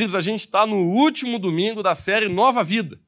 [0.00, 2.98] Queridos, a gente está no último domingo da série Nova Vida.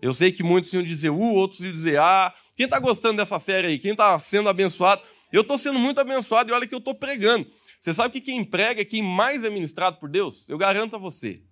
[0.00, 2.34] Eu sei que muitos iam dizer U, outros iam dizer A.
[2.56, 3.78] Quem está gostando dessa série aí?
[3.78, 5.02] Quem está sendo abençoado?
[5.30, 7.46] Eu estou sendo muito abençoado e olha que eu estou pregando.
[7.78, 10.48] Você sabe que quem prega é quem mais é ministrado por Deus?
[10.48, 11.42] Eu garanto a você.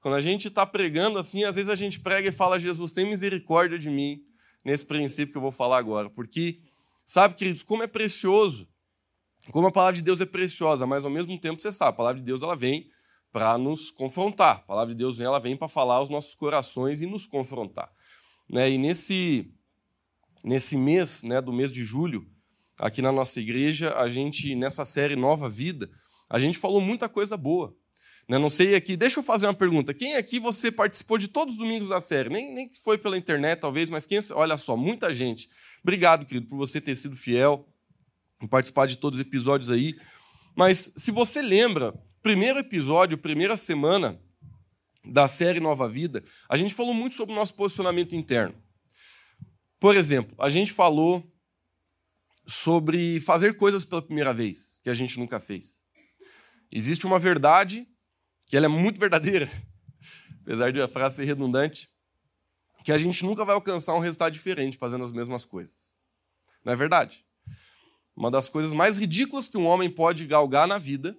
[0.00, 3.08] Quando a gente está pregando assim, às vezes a gente prega e fala, Jesus, tem
[3.08, 4.22] misericórdia de mim,
[4.64, 6.10] nesse princípio que eu vou falar agora.
[6.10, 6.58] Porque,
[7.06, 8.66] sabe, queridos, como é precioso,
[9.52, 12.18] como a palavra de Deus é preciosa, mas ao mesmo tempo você sabe, a palavra
[12.18, 12.90] de Deus ela vem
[13.32, 14.56] para nos confrontar.
[14.56, 17.90] A palavra de Deus ela vem para falar aos nossos corações e nos confrontar.
[18.48, 18.70] Né?
[18.70, 19.52] E nesse,
[20.44, 22.26] nesse mês, né, do mês de julho,
[22.78, 25.88] aqui na nossa igreja, a gente, nessa série Nova Vida,
[26.28, 27.74] a gente falou muita coisa boa.
[28.28, 28.38] Né?
[28.38, 29.94] Não sei aqui, deixa eu fazer uma pergunta.
[29.94, 32.28] Quem aqui você participou de todos os domingos da série?
[32.28, 34.18] Nem, nem foi pela internet, talvez, mas quem.
[34.32, 35.48] Olha só, muita gente.
[35.82, 37.68] Obrigado, querido, por você ter sido fiel,
[38.40, 39.94] em participar de todos os episódios aí.
[40.54, 44.20] Mas se você lembra, primeiro episódio, primeira semana
[45.04, 48.54] da série Nova Vida, a gente falou muito sobre o nosso posicionamento interno.
[49.78, 51.26] Por exemplo, a gente falou
[52.46, 55.82] sobre fazer coisas pela primeira vez, que a gente nunca fez.
[56.70, 57.86] Existe uma verdade
[58.46, 59.50] que ela é muito verdadeira,
[60.42, 61.88] apesar de a frase ser redundante,
[62.84, 65.94] que a gente nunca vai alcançar um resultado diferente fazendo as mesmas coisas.
[66.64, 67.24] Não é verdade?
[68.14, 71.16] Uma das coisas mais ridículas que um homem pode galgar na vida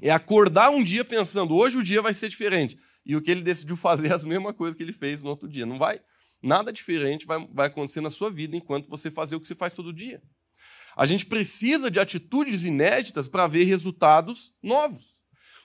[0.00, 2.78] é acordar um dia pensando, hoje o dia vai ser diferente.
[3.04, 5.48] E o que ele decidiu fazer é a mesma coisa que ele fez no outro
[5.48, 5.64] dia.
[5.64, 6.00] Não vai,
[6.42, 9.72] nada diferente vai, vai acontecer na sua vida enquanto você fazer o que você faz
[9.72, 10.20] todo dia.
[10.96, 15.16] A gente precisa de atitudes inéditas para ver resultados novos.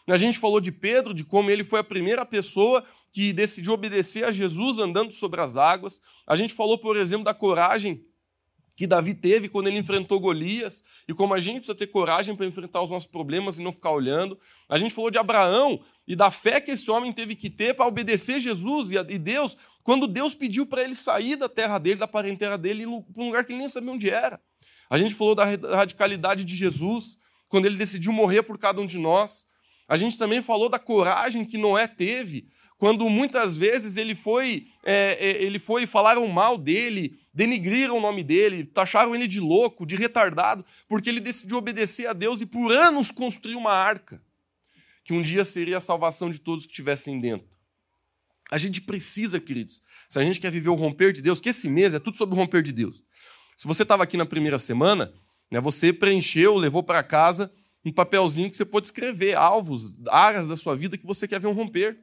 [0.07, 4.25] A gente falou de Pedro, de como ele foi a primeira pessoa que decidiu obedecer
[4.25, 6.01] a Jesus andando sobre as águas.
[6.27, 8.03] A gente falou, por exemplo, da coragem
[8.75, 12.45] que Davi teve quando ele enfrentou Golias e como a gente precisa ter coragem para
[12.45, 14.39] enfrentar os nossos problemas e não ficar olhando.
[14.69, 17.85] A gente falou de Abraão e da fé que esse homem teve que ter para
[17.85, 22.57] obedecer Jesus e Deus, quando Deus pediu para ele sair da terra dele, da parentela
[22.57, 24.39] dele, para um lugar que ele nem sabia onde era.
[24.89, 28.97] A gente falou da radicalidade de Jesus, quando ele decidiu morrer por cada um de
[28.97, 29.47] nós.
[29.87, 32.47] A gente também falou da coragem que Noé teve
[32.81, 38.23] quando muitas vezes ele foi, é, é, ele foi falaram mal dele, denigriram o nome
[38.23, 42.71] dele, taxaram ele de louco, de retardado, porque ele decidiu obedecer a Deus e por
[42.71, 44.21] anos construiu uma arca
[45.03, 47.47] que um dia seria a salvação de todos que estivessem dentro.
[48.51, 51.69] A gente precisa, queridos, se a gente quer viver o romper de Deus, que esse
[51.69, 53.03] mês é tudo sobre o romper de Deus.
[53.55, 55.13] Se você estava aqui na primeira semana,
[55.49, 57.51] né, você preencheu, levou para casa
[57.83, 61.47] um papelzinho que você pode escrever alvos, áreas da sua vida que você quer ver
[61.47, 61.97] um romper.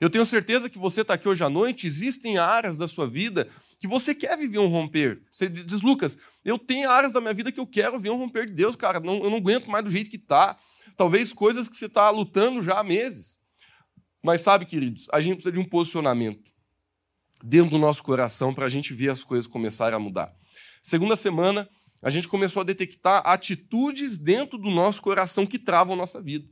[0.00, 3.48] Eu tenho certeza que você está aqui hoje à noite, existem áreas da sua vida
[3.82, 5.20] que você quer viver um romper.
[5.32, 8.46] Você diz, Lucas, eu tenho áreas da minha vida que eu quero ver um romper
[8.46, 10.56] de Deus, cara, não, eu não aguento mais do jeito que está.
[10.96, 13.40] Talvez coisas que você está lutando já há meses.
[14.22, 16.48] Mas sabe, queridos, a gente precisa de um posicionamento
[17.42, 20.32] dentro do nosso coração para a gente ver as coisas começarem a mudar.
[20.80, 21.68] Segunda semana,
[22.00, 26.46] a gente começou a detectar atitudes dentro do nosso coração que travam a nossa vida.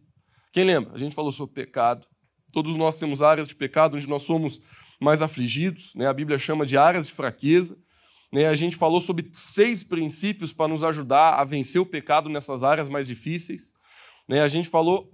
[0.53, 0.93] Quem lembra?
[0.97, 2.09] A gente falou sobre pecado.
[2.53, 4.61] Todos nós temos áreas de pecado onde nós somos
[5.01, 5.95] mais afligidos.
[5.95, 6.07] Né?
[6.07, 7.77] A Bíblia chama de áreas de fraqueza.
[8.31, 8.47] Né?
[8.47, 12.89] A gente falou sobre seis princípios para nos ajudar a vencer o pecado nessas áreas
[12.89, 13.73] mais difíceis.
[14.29, 14.43] Né?
[14.43, 15.11] A gente falou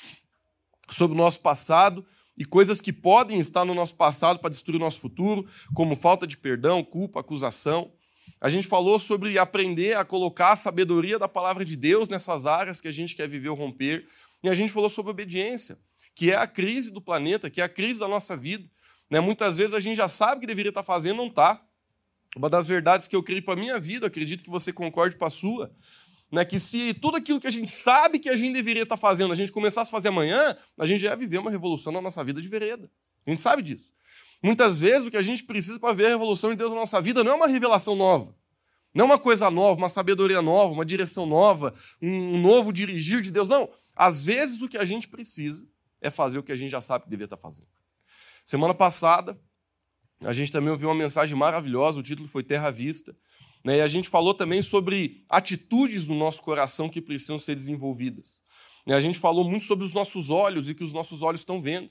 [0.90, 2.04] sobre o nosso passado
[2.36, 6.26] e coisas que podem estar no nosso passado para destruir o nosso futuro, como falta
[6.26, 7.92] de perdão, culpa, acusação.
[8.40, 12.80] A gente falou sobre aprender a colocar a sabedoria da palavra de Deus nessas áreas
[12.80, 14.06] que a gente quer viver ou romper.
[14.42, 15.78] E a gente falou sobre obediência,
[16.14, 18.68] que é a crise do planeta, que é a crise da nossa vida.
[19.10, 19.20] Né?
[19.20, 21.62] Muitas vezes a gente já sabe que deveria estar fazendo, não está.
[22.36, 25.28] Uma das verdades que eu creio para a minha vida, acredito que você concorde para
[25.28, 25.72] a sua,
[26.30, 26.44] né?
[26.44, 29.36] que se tudo aquilo que a gente sabe que a gente deveria estar fazendo, a
[29.36, 32.40] gente começasse a fazer amanhã, a gente já ia viver uma revolução na nossa vida
[32.40, 32.90] de vereda.
[33.26, 33.92] A gente sabe disso.
[34.42, 37.00] Muitas vezes o que a gente precisa para ver a revolução de Deus na nossa
[37.00, 38.34] vida não é uma revelação nova.
[38.94, 43.30] Não é uma coisa nova, uma sabedoria nova, uma direção nova, um novo dirigir de
[43.30, 43.48] Deus.
[43.48, 43.68] Não.
[43.94, 45.66] Às vezes o que a gente precisa
[46.00, 47.68] é fazer o que a gente já sabe que deveria estar fazendo.
[48.46, 49.36] Semana passada,
[50.24, 53.12] a gente também ouviu uma mensagem maravilhosa, o título foi Terra Vista.
[53.64, 53.78] Né?
[53.78, 58.44] E a gente falou também sobre atitudes do nosso coração que precisam ser desenvolvidas.
[58.86, 61.60] E a gente falou muito sobre os nossos olhos e que os nossos olhos estão
[61.60, 61.90] vendo.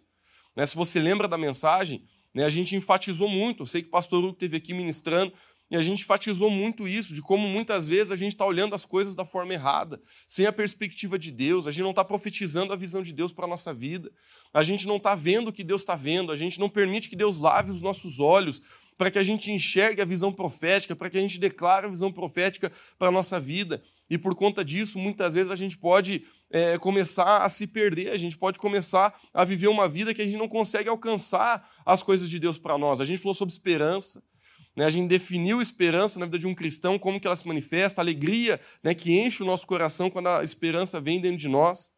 [0.55, 0.65] Né?
[0.65, 4.23] Se você lembra da mensagem, né, a gente enfatizou muito, eu sei que o pastor
[4.23, 5.33] Hugo esteve aqui ministrando,
[5.69, 8.85] e a gente enfatizou muito isso, de como muitas vezes a gente está olhando as
[8.85, 12.75] coisas da forma errada, sem a perspectiva de Deus, a gente não está profetizando a
[12.75, 14.11] visão de Deus para a nossa vida,
[14.53, 17.15] a gente não está vendo o que Deus está vendo, a gente não permite que
[17.15, 18.61] Deus lave os nossos olhos
[18.97, 22.11] para que a gente enxergue a visão profética, para que a gente declare a visão
[22.11, 23.83] profética para a nossa vida.
[24.09, 28.17] E por conta disso, muitas vezes a gente pode é, começar a se perder, a
[28.17, 32.29] gente pode começar a viver uma vida que a gente não consegue alcançar as coisas
[32.29, 33.01] de Deus para nós.
[33.01, 34.23] A gente falou sobre esperança,
[34.75, 34.85] né?
[34.85, 38.03] a gente definiu esperança na vida de um cristão, como que ela se manifesta, a
[38.03, 41.89] alegria né, que enche o nosso coração quando a esperança vem dentro de nós.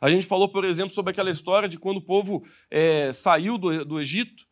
[0.00, 3.84] A gente falou, por exemplo, sobre aquela história de quando o povo é, saiu do,
[3.84, 4.46] do Egito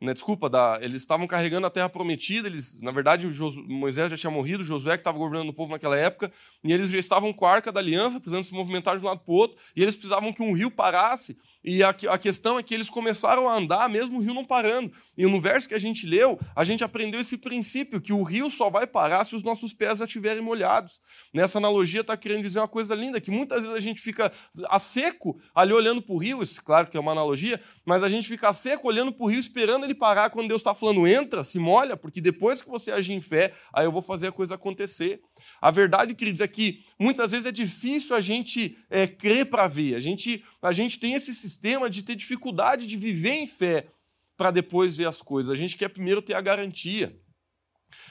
[0.00, 3.26] né, desculpa, da, eles estavam carregando a terra prometida, eles, na verdade,
[3.66, 6.30] Moisés já tinha morrido, Josué que estava governando o povo naquela época,
[6.62, 9.20] e eles já estavam com a arca da aliança, precisando se movimentar de um lado
[9.20, 12.62] para o outro, e eles precisavam que um rio parasse e a, a, questão é
[12.62, 14.92] que eles começaram a andar, mesmo o rio não parando.
[15.18, 18.48] E no verso que a gente leu, a gente aprendeu esse princípio, que o rio
[18.48, 21.00] só vai parar se os nossos pés já estiverem molhados.
[21.34, 24.32] Nessa analogia está querendo dizer uma coisa linda, que muitas vezes a gente fica
[24.68, 28.08] a seco ali olhando para o rio, isso claro que é uma analogia, mas a
[28.08, 31.04] gente fica a seco olhando para o rio, esperando ele parar quando Deus está falando,
[31.04, 34.32] entra, se molha, porque depois que você agir em fé, aí eu vou fazer a
[34.32, 35.20] coisa acontecer.
[35.60, 39.94] A verdade, queridos, é que muitas vezes é difícil a gente é, crer para ver.
[39.94, 43.88] A gente, a gente tem esse sistema de ter dificuldade de viver em fé
[44.36, 45.50] para depois ver as coisas.
[45.50, 47.18] A gente quer primeiro ter a garantia.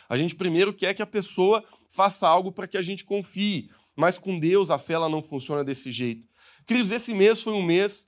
[0.10, 3.69] A gente primeiro quer que a pessoa faça algo para que a gente confie.
[3.95, 6.27] Mas com Deus a fé ela não funciona desse jeito.
[6.66, 8.07] Queridos, esse mês foi um mês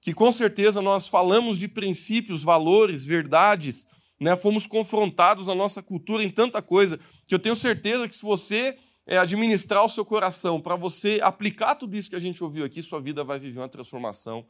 [0.00, 3.86] que com certeza nós falamos de princípios, valores, verdades,
[4.18, 4.34] né?
[4.36, 6.98] fomos confrontados na nossa cultura em tanta coisa
[7.30, 11.76] que eu tenho certeza que se você é, administrar o seu coração para você aplicar
[11.76, 14.44] tudo isso que a gente ouviu aqui, sua vida vai viver uma transformação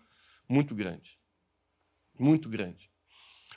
[0.48, 1.18] muito grande.
[2.18, 2.90] Muito grande.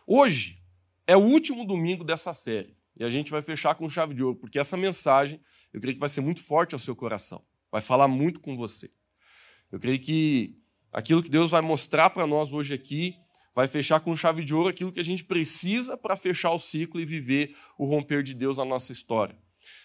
[0.05, 0.61] Hoje
[1.07, 4.37] é o último domingo dessa série e a gente vai fechar com chave de ouro,
[4.37, 5.39] porque essa mensagem
[5.71, 7.41] eu creio que vai ser muito forte ao seu coração,
[7.71, 8.91] vai falar muito com você.
[9.71, 10.59] Eu creio que
[10.91, 13.15] aquilo que Deus vai mostrar para nós hoje aqui
[13.55, 16.99] vai fechar com chave de ouro aquilo que a gente precisa para fechar o ciclo
[16.99, 19.37] e viver o romper de Deus na nossa história.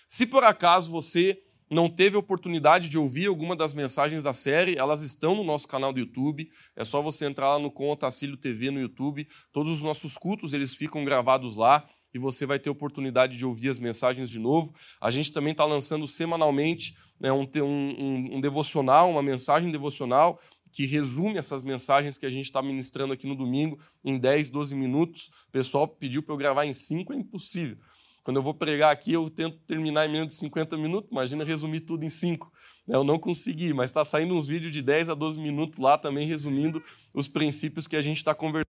[0.07, 5.03] Se por acaso você não teve oportunidade de ouvir alguma das mensagens da série, elas
[5.03, 6.51] estão no nosso canal do YouTube.
[6.75, 9.29] É só você entrar lá no Com Otacílio TV no YouTube.
[9.53, 13.69] Todos os nossos cultos eles ficam gravados lá e você vai ter oportunidade de ouvir
[13.69, 14.75] as mensagens de novo.
[14.99, 20.41] A gente também está lançando semanalmente né, um, um, um devocional, uma mensagem devocional
[20.73, 24.75] que resume essas mensagens que a gente está ministrando aqui no domingo em 10, 12
[24.75, 25.31] minutos.
[25.49, 27.77] O pessoal pediu para eu gravar em 5, é impossível.
[28.23, 31.81] Quando eu vou pregar aqui, eu tento terminar em menos de 50 minutos, imagina resumir
[31.81, 32.53] tudo em 5.
[32.87, 36.27] Eu não consegui, mas está saindo uns vídeos de 10 a 12 minutos lá também,
[36.27, 36.83] resumindo
[37.15, 38.69] os princípios que a gente está conversando.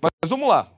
[0.00, 0.72] Mas vamos lá.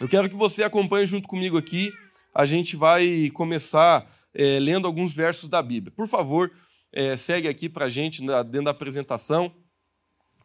[0.00, 1.92] Eu quero que você acompanhe junto comigo aqui.
[2.34, 5.92] A gente vai começar é, lendo alguns versos da Bíblia.
[5.96, 6.52] Por favor,
[6.92, 9.54] é, segue aqui para a gente na, dentro da apresentação.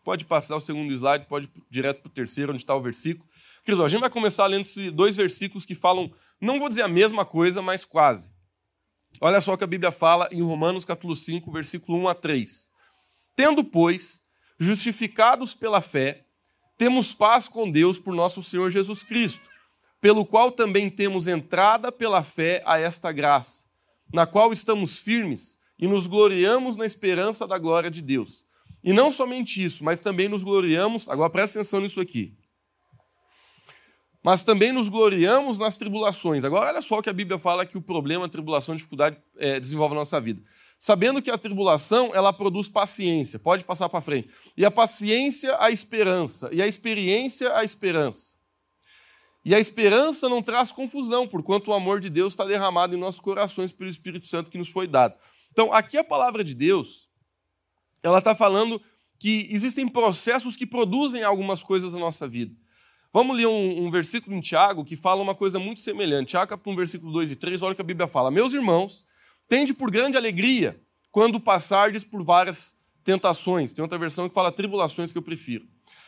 [0.03, 3.27] Pode passar o segundo slide, pode ir direto para o terceiro, onde está o versículo.
[3.65, 6.09] Queridos, a gente vai começar lendo esses dois versículos que falam,
[6.39, 8.31] não vou dizer a mesma coisa, mas quase.
[9.19, 12.71] Olha só o que a Bíblia fala em Romanos capítulo 5, versículo 1 a 3.
[13.35, 14.23] Tendo, pois,
[14.57, 16.25] justificados pela fé,
[16.77, 19.41] temos paz com Deus por nosso Senhor Jesus Cristo,
[19.99, 23.65] pelo qual também temos entrada pela fé a esta graça,
[24.13, 28.47] na qual estamos firmes e nos gloriamos na esperança da glória de Deus.
[28.83, 32.33] E não somente isso, mas também nos gloriamos, agora presta atenção nisso aqui.
[34.23, 36.43] Mas também nos gloriamos nas tribulações.
[36.43, 39.17] Agora, olha só o que a Bíblia fala que o problema, a tribulação, a dificuldade
[39.37, 40.41] é, desenvolve na nossa vida.
[40.77, 43.39] Sabendo que a tribulação, ela produz paciência.
[43.39, 44.29] Pode passar para frente.
[44.55, 46.49] E a paciência, a esperança.
[46.51, 48.35] E a experiência, a esperança.
[49.45, 53.21] E a esperança não traz confusão, porquanto o amor de Deus está derramado em nossos
[53.21, 55.17] corações pelo Espírito Santo que nos foi dado.
[55.57, 57.09] Então, aqui a palavra de Deus,
[58.03, 58.79] ela está falando
[59.17, 62.55] que existem processos que produzem algumas coisas na nossa vida.
[63.11, 66.29] Vamos ler um, um, versículo em Tiago que fala uma coisa muito semelhante.
[66.29, 68.29] Tiago, capítulo 1, versículo 2 e 3, olha o que a Bíblia fala.
[68.29, 69.03] Meus irmãos,
[69.49, 70.79] tende por grande alegria
[71.11, 73.73] quando passardes por várias tentações.
[73.73, 75.65] Tem outra versão que fala tribulações que eu prefiro.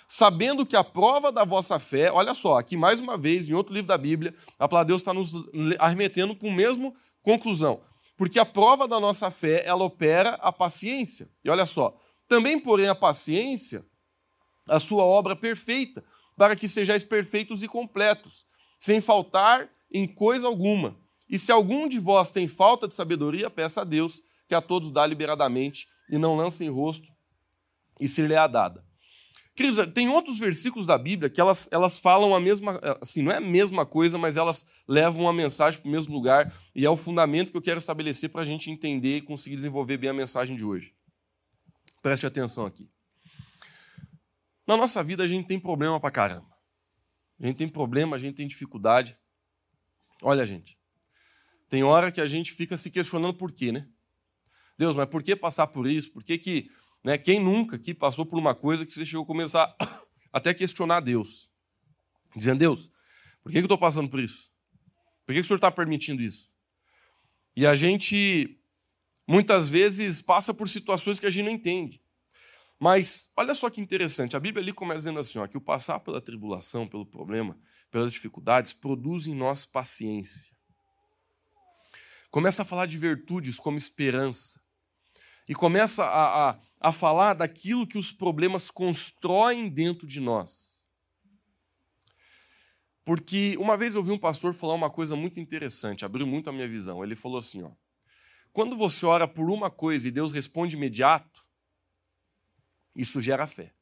[0.07, 3.73] Sabendo que a prova da vossa fé, olha só, aqui mais uma vez, em outro
[3.73, 5.33] livro da Bíblia, a palavra de Deus está nos
[5.79, 7.81] arremetendo para a mesma conclusão.
[8.19, 11.29] Porque a prova da nossa fé, ela opera a paciência.
[11.41, 11.97] E olha só,
[12.27, 13.85] também, porém, a paciência,
[14.69, 16.03] a sua obra perfeita,
[16.35, 18.45] para que sejais perfeitos e completos,
[18.77, 20.99] sem faltar em coisa alguma.
[21.29, 24.91] E se algum de vós tem falta de sabedoria, peça a Deus, que a todos
[24.91, 27.07] dá liberadamente, e não lance em rosto,
[28.01, 28.83] e se lhe é dada.
[29.59, 33.35] Queridos, tem outros versículos da Bíblia que elas, elas falam a mesma, assim, não é
[33.35, 36.95] a mesma coisa, mas elas levam uma mensagem para o mesmo lugar e é o
[36.95, 40.55] fundamento que eu quero estabelecer para a gente entender e conseguir desenvolver bem a mensagem
[40.55, 40.95] de hoje.
[42.01, 42.89] Preste atenção aqui.
[44.65, 46.55] Na nossa vida a gente tem problema para caramba.
[47.37, 49.17] A gente tem problema, a gente tem dificuldade.
[50.21, 50.79] Olha, gente,
[51.67, 53.89] tem hora que a gente fica se questionando por quê, né?
[54.77, 56.13] Deus, mas por que passar por isso?
[56.13, 56.71] Por que que,
[57.03, 59.75] né, quem nunca aqui passou por uma coisa que você chegou a começar
[60.31, 61.49] até questionar Deus?
[62.35, 62.91] Dizendo, Deus,
[63.41, 64.51] por que, eu estou passando por isso?
[65.25, 66.51] Por que o Senhor está permitindo isso?
[67.55, 68.59] E a gente,
[69.27, 72.01] muitas vezes, passa por situações que a gente não entende.
[72.79, 75.99] Mas olha só que interessante, a Bíblia ali começa dizendo assim, ó, que o passar
[75.99, 77.57] pela tribulação, pelo problema,
[77.91, 80.55] pelas dificuldades, produz em nós paciência.
[82.31, 84.61] Começa a falar de virtudes como esperança.
[85.47, 90.79] E começa a, a, a falar daquilo que os problemas constroem dentro de nós.
[93.03, 96.53] Porque uma vez eu ouvi um pastor falar uma coisa muito interessante, abriu muito a
[96.53, 97.03] minha visão.
[97.03, 97.71] Ele falou assim: ó,
[98.53, 101.43] quando você ora por uma coisa e Deus responde imediato,
[102.95, 103.73] isso gera fé.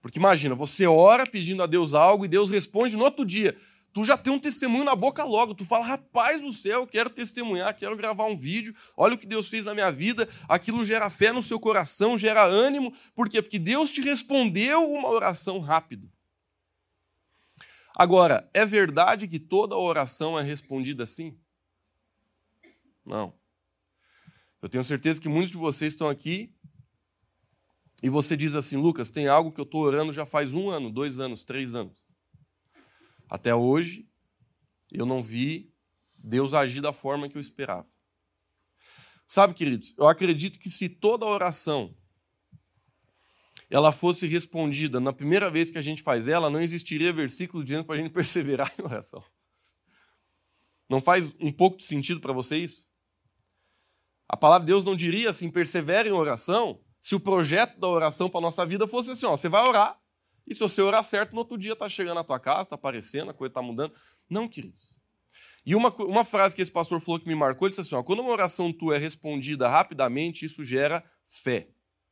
[0.00, 3.58] Porque imagina, você ora pedindo a Deus algo e Deus responde no outro dia.
[3.94, 5.54] Tu já tem um testemunho na boca logo.
[5.54, 8.74] Tu fala, rapaz do céu, quero testemunhar, quero gravar um vídeo.
[8.96, 10.28] Olha o que Deus fez na minha vida.
[10.48, 12.92] Aquilo gera fé no seu coração, gera ânimo.
[13.14, 13.40] Por quê?
[13.40, 16.10] Porque Deus te respondeu uma oração rápido.
[17.96, 21.38] Agora, é verdade que toda oração é respondida assim?
[23.06, 23.32] Não.
[24.60, 26.52] Eu tenho certeza que muitos de vocês estão aqui
[28.02, 30.90] e você diz assim, Lucas, tem algo que eu estou orando já faz um ano,
[30.90, 32.03] dois anos, três anos.
[33.34, 34.08] Até hoje,
[34.92, 35.74] eu não vi
[36.16, 37.84] Deus agir da forma que eu esperava.
[39.26, 41.96] Sabe, queridos, eu acredito que se toda oração
[43.68, 47.84] ela fosse respondida na primeira vez que a gente faz ela, não existiria versículo dizendo
[47.84, 49.24] para a gente perseverar em oração.
[50.88, 52.86] Não faz um pouco de sentido para você isso?
[54.28, 58.30] A palavra de Deus não diria assim, persevere em oração, se o projeto da oração
[58.30, 60.00] para a nossa vida fosse assim, ó, você vai orar,
[60.46, 63.30] e se você orar certo, no outro dia está chegando à tua casa, está aparecendo,
[63.30, 63.94] a coisa está mudando.
[64.28, 64.96] Não, queridos.
[65.64, 68.02] E uma, uma frase que esse pastor falou que me marcou, ele disse assim, ó,
[68.02, 71.68] quando uma oração tua é respondida rapidamente, isso gera fé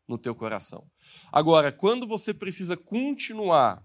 [0.08, 0.90] no teu coração.
[1.30, 3.84] Agora, quando você precisa continuar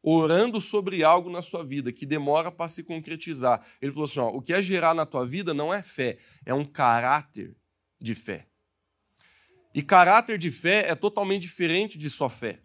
[0.00, 4.28] orando sobre algo na sua vida que demora para se concretizar, ele falou assim, ó,
[4.28, 7.56] o que é gerar na tua vida não é fé, é um caráter
[8.00, 8.46] de fé.
[9.74, 12.62] E caráter de fé é totalmente diferente de só fé.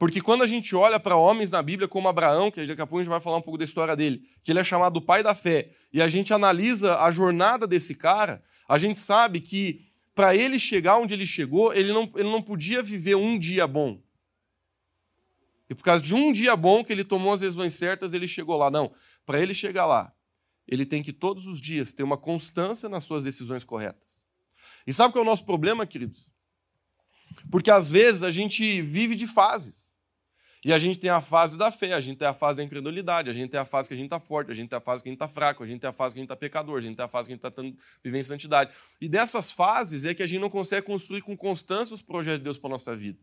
[0.00, 3.00] Porque quando a gente olha para homens na Bíblia como Abraão, que daqui a pouco
[3.00, 5.22] a gente vai falar um pouco da história dele, que ele é chamado o pai
[5.22, 10.34] da fé, e a gente analisa a jornada desse cara, a gente sabe que para
[10.34, 14.00] ele chegar onde ele chegou, ele não, ele não podia viver um dia bom.
[15.68, 18.56] E por causa de um dia bom que ele tomou as decisões certas, ele chegou
[18.56, 18.70] lá.
[18.70, 18.90] Não,
[19.26, 20.14] para ele chegar lá,
[20.66, 24.16] ele tem que todos os dias ter uma constância nas suas decisões corretas.
[24.86, 26.26] E sabe qual é o nosso problema, queridos?
[27.50, 29.89] Porque às vezes a gente vive de fases.
[30.62, 33.30] E a gente tem a fase da fé, a gente tem a fase da incredulidade,
[33.30, 35.02] a gente tem a fase que a gente está forte, a gente tem a fase
[35.02, 36.78] que a gente está fraco, a gente tem a fase que a gente está pecador,
[36.78, 37.62] a gente tem a fase que a gente está
[38.04, 38.70] vivendo em santidade.
[39.00, 42.44] E dessas fases é que a gente não consegue construir com constância os projetos de
[42.44, 43.18] Deus para a nossa vida.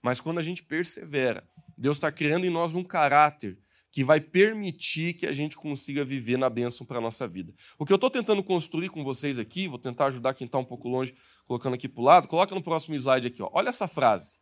[0.00, 1.42] Mas quando a gente persevera,
[1.76, 3.58] Deus está criando em nós um caráter
[3.90, 7.52] que vai permitir que a gente consiga viver na bênção para a nossa vida.
[7.78, 10.64] O que eu estou tentando construir com vocês aqui, vou tentar ajudar quem está um
[10.64, 11.14] pouco longe,
[11.46, 13.42] colocando aqui para o lado, coloca no próximo slide aqui.
[13.42, 13.48] Ó.
[13.52, 14.36] Olha essa frase.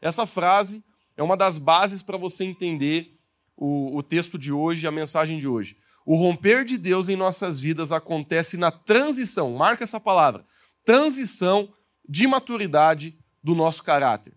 [0.00, 0.82] Essa frase
[1.16, 3.18] é uma das bases para você entender
[3.56, 5.76] o, o texto de hoje e a mensagem de hoje.
[6.04, 10.44] O romper de Deus em nossas vidas acontece na transição, marca essa palavra,
[10.84, 11.72] transição
[12.08, 14.34] de maturidade do nosso caráter.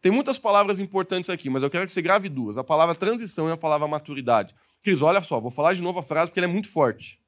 [0.00, 3.48] Tem muitas palavras importantes aqui, mas eu quero que você grave duas: a palavra transição
[3.48, 4.54] e a palavra maturidade.
[4.82, 7.20] Cris, olha só, vou falar de novo a frase porque ela é muito forte.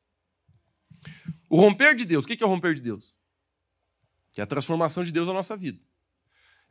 [1.49, 3.15] O romper de Deus, o que é o romper de Deus?
[4.33, 5.79] Que é a transformação de Deus na nossa vida.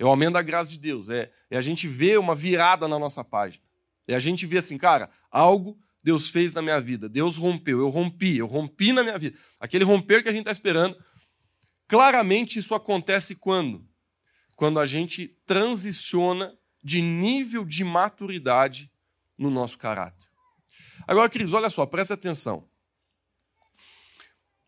[0.04, 1.10] É o aumento da graça de Deus.
[1.10, 3.64] É, é a gente ver uma virada na nossa página.
[4.08, 7.08] É a gente ver assim, cara, algo Deus fez na minha vida.
[7.08, 7.80] Deus rompeu.
[7.80, 9.38] Eu rompi, eu rompi na minha vida.
[9.60, 10.98] Aquele romper que a gente está esperando.
[11.88, 13.88] Claramente isso acontece quando?
[14.56, 18.92] quando a gente transiciona de nível de maturidade
[19.38, 20.28] no nosso caráter.
[21.08, 22.68] Agora, queridos, olha só, presta atenção.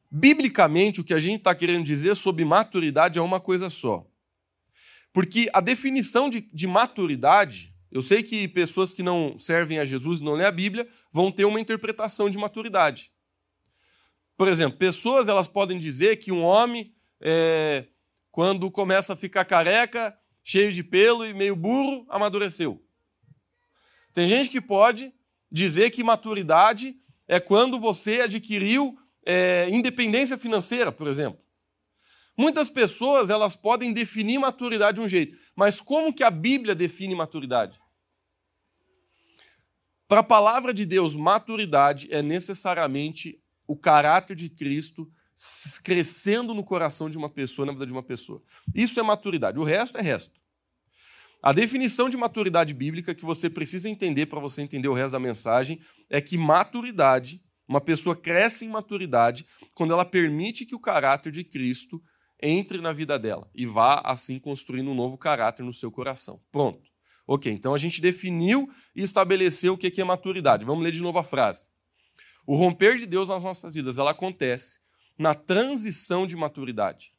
[0.10, 4.06] Biblicamente, o que a gente está querendo dizer sobre maturidade é uma coisa só.
[5.16, 10.20] Porque a definição de, de, maturidade, eu sei que pessoas que não servem a Jesus
[10.20, 13.14] e não lêem a Bíblia vão ter uma interpretação de maturidade.
[14.36, 17.86] Por exemplo, pessoas elas podem dizer que um homem é,
[18.30, 22.84] quando começa a ficar careca, cheio de pelo e meio burro, amadureceu.
[24.14, 25.14] Tem gente que pode
[25.50, 26.94] dizer que maturidade
[27.26, 31.40] é quando você adquiriu é, independência financeira, por exemplo.
[32.38, 37.16] Muitas pessoas elas podem definir maturidade de um jeito, mas como que a Bíblia define
[37.16, 37.80] maturidade?
[40.08, 45.10] Para a palavra de Deus, maturidade é necessariamente o caráter de Cristo
[45.84, 48.42] crescendo no coração de uma pessoa, na vida de uma pessoa.
[48.74, 49.60] Isso é maturidade.
[49.60, 50.40] O resto é resto.
[51.42, 55.20] A definição de maturidade bíblica que você precisa entender para você entender o resto da
[55.20, 61.32] mensagem é que maturidade, uma pessoa cresce em maturidade quando ela permite que o caráter
[61.32, 62.02] de Cristo
[62.46, 66.40] entre na vida dela e vá assim construindo um novo caráter no seu coração.
[66.52, 66.90] Pronto.
[67.28, 70.64] Ok, então a gente definiu e estabeleceu o que é maturidade.
[70.64, 71.66] Vamos ler de novo a frase.
[72.46, 74.80] O romper de Deus nas nossas vidas, ela acontece
[75.18, 77.14] na transição de maturidade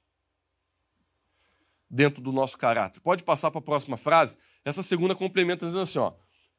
[1.90, 3.00] dentro do nosso caráter.
[3.00, 4.38] Pode passar para a próxima frase?
[4.64, 6.12] Essa segunda complementa dizendo assim: ó,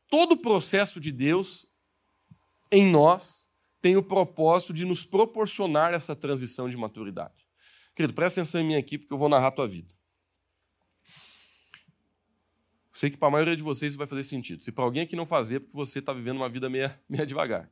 [0.09, 1.65] todo o processo de Deus
[2.69, 3.47] em nós
[3.81, 7.46] tem o propósito de nos proporcionar essa transição de maturidade.
[7.97, 9.91] Querido, presta atenção em mim aqui, porque eu vou narrar a tua vida.
[12.93, 14.61] Sei que para a maioria de vocês isso vai fazer sentido.
[14.61, 17.25] Se para alguém aqui não fazer, é porque você está vivendo uma vida meia, meia
[17.25, 17.71] devagar.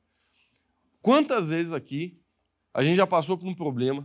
[1.00, 2.20] Quantas vezes aqui
[2.74, 4.04] a gente já passou por um problema,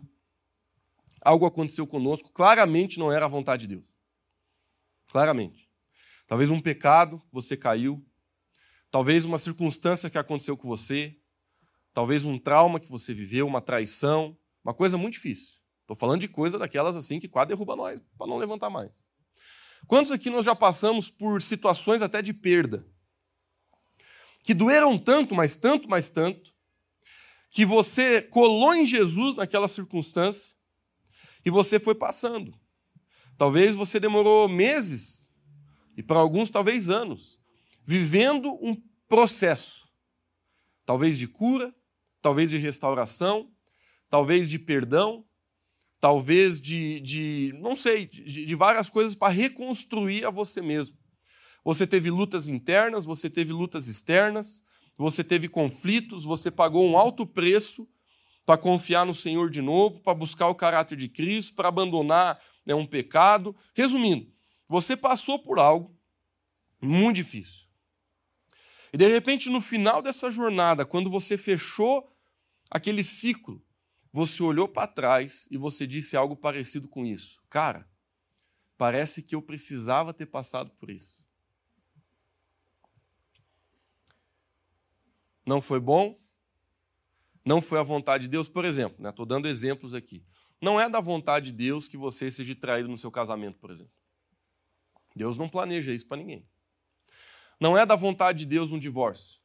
[1.23, 3.85] algo aconteceu conosco, claramente não era a vontade de Deus.
[5.11, 5.71] Claramente.
[6.27, 8.05] Talvez um pecado, você caiu.
[8.91, 11.17] Talvez uma circunstância que aconteceu com você.
[11.95, 14.37] Talvez um trauma que você viveu, uma traição.
[14.63, 15.60] Uma coisa muito difícil.
[15.91, 18.93] Estou falando de coisa daquelas assim que quase derruba nós, para não levantar mais.
[19.89, 22.87] Quantos aqui nós já passamos por situações até de perda?
[24.45, 26.55] Que doeram tanto, mas tanto, mas tanto,
[27.51, 30.55] que você colou em Jesus naquela circunstância
[31.45, 32.55] e você foi passando.
[33.37, 35.29] Talvez você demorou meses,
[35.97, 37.41] e para alguns, talvez anos,
[37.83, 39.91] vivendo um processo.
[40.87, 41.75] Talvez de cura,
[42.23, 43.51] talvez de restauração,
[44.09, 45.27] talvez de perdão,
[46.01, 50.97] talvez de, de não sei, de, de várias coisas para reconstruir a você mesmo.
[51.63, 54.65] Você teve lutas internas, você teve lutas externas,
[54.97, 57.87] você teve conflitos, você pagou um alto preço
[58.47, 62.75] para confiar no Senhor de novo, para buscar o caráter de Cristo, para abandonar né,
[62.75, 63.55] um pecado.
[63.75, 64.33] Resumindo,
[64.67, 65.95] você passou por algo
[66.81, 67.67] muito difícil.
[68.93, 72.11] E de repente, no final dessa jornada, quando você fechou
[72.71, 73.63] aquele ciclo,
[74.13, 77.41] você olhou para trás e você disse algo parecido com isso.
[77.49, 77.89] Cara,
[78.77, 81.21] parece que eu precisava ter passado por isso.
[85.47, 86.19] Não foi bom?
[87.45, 88.49] Não foi a vontade de Deus?
[88.49, 90.25] Por exemplo, estou né, dando exemplos aqui.
[90.61, 93.93] Não é da vontade de Deus que você seja traído no seu casamento, por exemplo.
[95.17, 96.47] Deus não planeja isso para ninguém.
[97.59, 99.41] Não é da vontade de Deus um divórcio.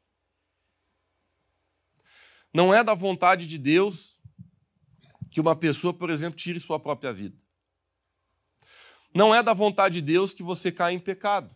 [2.54, 4.15] Não é da vontade de Deus
[5.36, 7.36] que uma pessoa, por exemplo, tire sua própria vida.
[9.14, 11.54] Não é da vontade de Deus que você caia em pecado.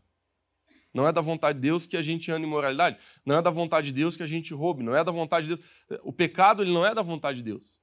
[0.93, 2.97] Não é da vontade de Deus que a gente ande em moralidade.
[3.25, 4.83] Não é da vontade de Deus que a gente roube.
[4.83, 5.69] Não é da vontade de Deus.
[6.03, 7.79] O pecado ele não é da vontade de Deus.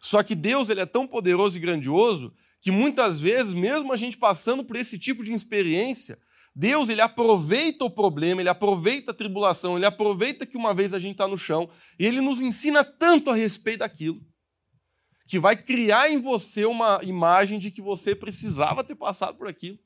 [0.00, 4.16] Só que Deus ele é tão poderoso e grandioso que muitas vezes, mesmo a gente
[4.16, 6.18] passando por esse tipo de experiência,
[6.56, 10.98] Deus ele aproveita o problema, ele aproveita a tribulação, ele aproveita que uma vez a
[10.98, 14.22] gente está no chão e ele nos ensina tanto a respeito daquilo
[15.26, 19.78] que vai criar em você uma imagem de que você precisava ter passado por aquilo.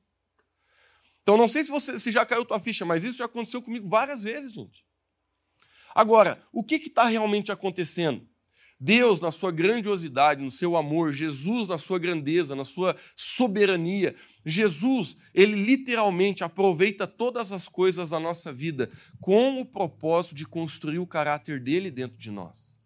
[1.22, 3.88] Então não sei se você se já caiu tua ficha, mas isso já aconteceu comigo
[3.88, 4.85] várias vezes, gente.
[5.94, 8.27] Agora, o que está realmente acontecendo?
[8.81, 14.14] Deus, na sua grandiosidade, no seu amor, Jesus, na sua grandeza, na sua soberania,
[14.46, 21.01] Jesus, ele literalmente aproveita todas as coisas da nossa vida com o propósito de construir
[21.01, 22.77] o caráter dele dentro de nós.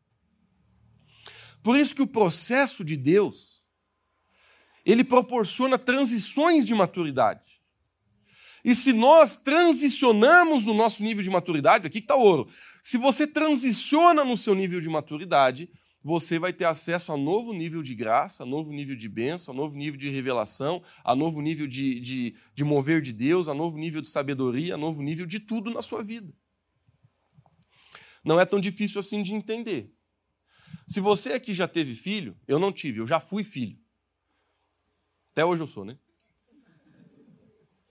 [1.62, 3.64] Por isso que o processo de Deus,
[4.84, 7.60] ele proporciona transições de maturidade.
[8.64, 12.48] E se nós transicionamos no nosso nível de maturidade, aqui está o ouro.
[12.82, 15.68] Se você transiciona no seu nível de maturidade,
[16.02, 19.56] você vai ter acesso a novo nível de graça, a novo nível de bênção, a
[19.56, 23.78] novo nível de revelação, a novo nível de, de, de mover de Deus, a novo
[23.78, 26.32] nível de sabedoria, a novo nível de tudo na sua vida.
[28.24, 29.92] Não é tão difícil assim de entender.
[30.86, 33.78] Se você aqui já teve filho, eu não tive, eu já fui filho.
[35.32, 35.98] Até hoje eu sou, né?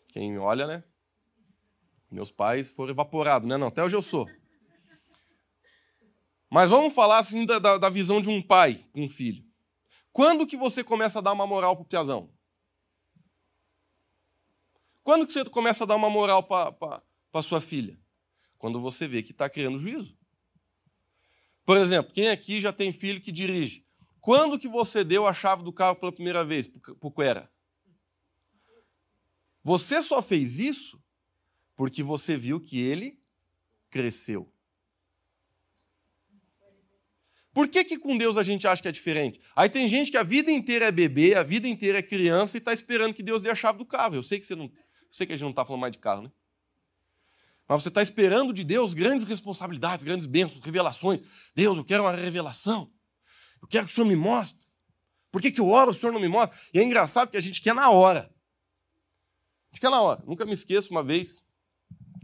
[0.10, 0.84] Quem olha, né?
[2.10, 3.58] Meus pais foram evaporados, né?
[3.58, 4.28] Não, até hoje eu sou.
[6.50, 9.44] Mas vamos falar assim da, da, da visão de um pai com um filho.
[10.12, 12.30] Quando que você começa a dar uma moral pro piazão?
[15.02, 17.98] Quando que você começa a dar uma moral para sua filha?
[18.58, 20.16] Quando você vê que está criando juízo.
[21.66, 23.86] Por exemplo, quem aqui já tem filho que dirige?
[24.20, 27.52] Quando que você deu a chave do carro pela primeira vez para o Quera?
[29.64, 31.02] Você só fez isso
[31.76, 33.20] porque você viu que ele
[33.90, 34.52] cresceu.
[37.54, 39.42] Por que, que com Deus a gente acha que é diferente?
[39.56, 42.60] Aí tem gente que a vida inteira é bebê, a vida inteira é criança e
[42.60, 44.16] está esperando que Deus dê a chave do carro.
[44.16, 44.66] Eu sei que você não.
[44.66, 44.72] Eu
[45.12, 46.32] sei que a gente não está falando mais de carro, né?
[47.72, 51.22] Mas você está esperando de Deus grandes responsabilidades, grandes bênçãos, revelações.
[51.56, 52.92] Deus, eu quero uma revelação.
[53.62, 54.62] Eu quero que o Senhor me mostre.
[55.32, 56.60] Por que, que eu oro, o Senhor não me mostra?
[56.74, 58.30] E é engraçado que a gente quer na hora.
[59.72, 60.22] A gente quer na hora.
[60.28, 61.46] Nunca me esqueço uma vez,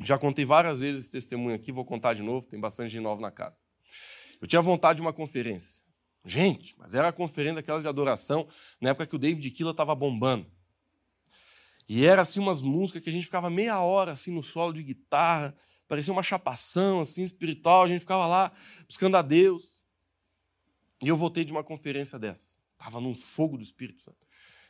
[0.04, 3.22] já contei várias vezes esse testemunho aqui, vou contar de novo, tem bastante gente nova
[3.22, 3.56] na casa.
[4.42, 5.82] Eu tinha vontade de uma conferência.
[6.26, 8.50] Gente, mas era a conferência daquelas de adoração,
[8.82, 10.46] na época que o David Killa estava bombando.
[11.88, 14.84] E era assim umas músicas que a gente ficava meia hora assim no solo de
[14.84, 15.56] guitarra,
[15.88, 18.52] parecia uma chapação assim espiritual, a gente ficava lá
[18.88, 19.78] buscando a Deus.
[21.02, 22.58] E eu voltei de uma conferência dessa.
[22.78, 24.28] Tava num fogo do Espírito Santo.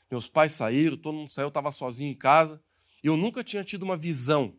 [0.10, 2.62] Meus pais saíram, todo mundo saiu, eu estava sozinho em casa.
[3.04, 4.56] E eu nunca tinha tido uma visão.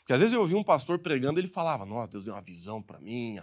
[0.00, 2.82] Porque às vezes eu ouvia um pastor pregando, ele falava: Nossa, Deus deu uma visão
[2.82, 3.38] para mim,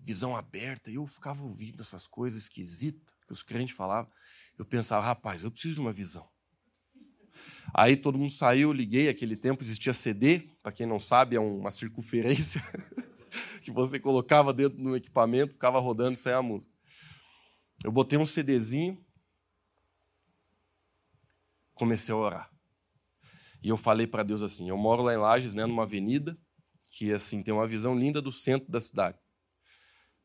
[0.00, 0.90] visão aberta.
[0.90, 4.10] E eu ficava ouvindo essas coisas esquisitas que os crentes falavam.
[4.58, 6.28] Eu pensava: Rapaz, eu preciso de uma visão.
[7.72, 9.08] Aí todo mundo saiu, liguei.
[9.08, 12.62] Aquele tempo existia CD, para quem não sabe, é uma circunferência
[13.62, 16.72] que você colocava dentro do equipamento, ficava rodando e saia a música.
[17.82, 19.04] Eu botei um CDzinho,
[21.74, 22.50] comecei a orar.
[23.62, 26.38] E eu falei para Deus assim: eu moro lá em Lages, né, numa avenida
[26.90, 29.18] que assim tem uma visão linda do centro da cidade.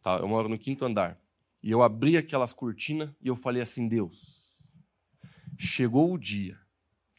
[0.03, 1.19] Tá, eu moro no quinto andar.
[1.63, 4.55] E eu abri aquelas cortinas e eu falei assim: Deus,
[5.57, 6.59] chegou o dia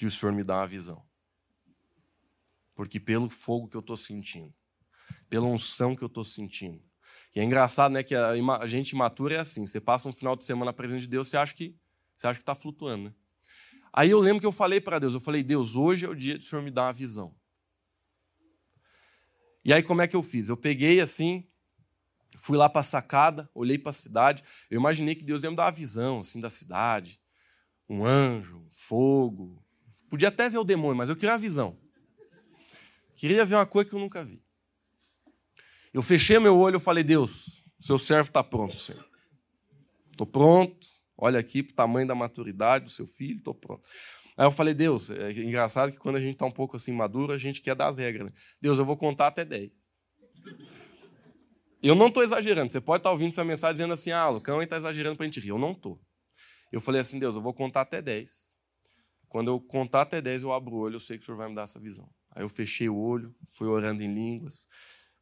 [0.00, 1.04] de o Senhor me dar uma visão.
[2.74, 4.54] Porque pelo fogo que eu estou sentindo,
[5.28, 6.82] pela unção que eu estou sentindo.
[7.36, 10.46] E é engraçado, né, que a, gente imatura é assim, você passa um final de
[10.46, 11.76] semana na presença de Deus, você acha que
[12.16, 13.14] você acha que está flutuando, né?
[13.92, 16.38] Aí eu lembro que eu falei para Deus, eu falei, Deus, hoje é o dia
[16.38, 17.34] do Senhor me dar uma visão.
[19.62, 20.48] E aí como é que eu fiz?
[20.48, 21.46] Eu peguei assim,
[22.38, 25.56] fui lá para a sacada, olhei para a cidade, eu imaginei que Deus ia me
[25.56, 27.20] dar uma visão assim da cidade,
[27.86, 29.62] um anjo, fogo,
[30.10, 31.78] Podia até ver o demônio, mas eu queria a visão.
[33.14, 34.42] Queria ver uma coisa que eu nunca vi.
[35.94, 39.04] Eu fechei meu olho e falei, Deus, seu servo está pronto, Senhor.
[40.10, 40.88] Estou pronto.
[41.16, 43.88] Olha aqui para o tamanho da maturidade do seu filho, estou pronto.
[44.36, 47.32] Aí eu falei, Deus, é engraçado que quando a gente está um pouco assim maduro,
[47.32, 48.26] a gente quer dar as regras.
[48.26, 48.32] Né?
[48.60, 49.70] Deus, eu vou contar até 10.
[51.82, 52.72] Eu não estou exagerando.
[52.72, 55.28] Você pode estar tá ouvindo essa mensagem dizendo assim, ah, Lucão está exagerando para a
[55.28, 55.50] gente rir.
[55.50, 56.00] Eu não estou.
[56.72, 58.49] Eu falei assim, Deus, eu vou contar até 10.
[59.30, 61.48] Quando eu contar até 10, eu abro o olho, eu sei que o Senhor vai
[61.48, 62.10] me dar essa visão.
[62.32, 64.66] Aí eu fechei o olho, fui orando em línguas,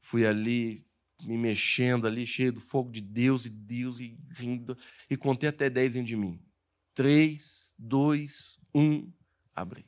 [0.01, 0.83] fui ali
[1.23, 4.79] me mexendo ali, cheio do fogo de Deus e Deus e rindo,
[5.11, 6.41] e contei até 10 dentro de mim.
[6.95, 9.13] 3, 2, 1,
[9.55, 9.85] abri.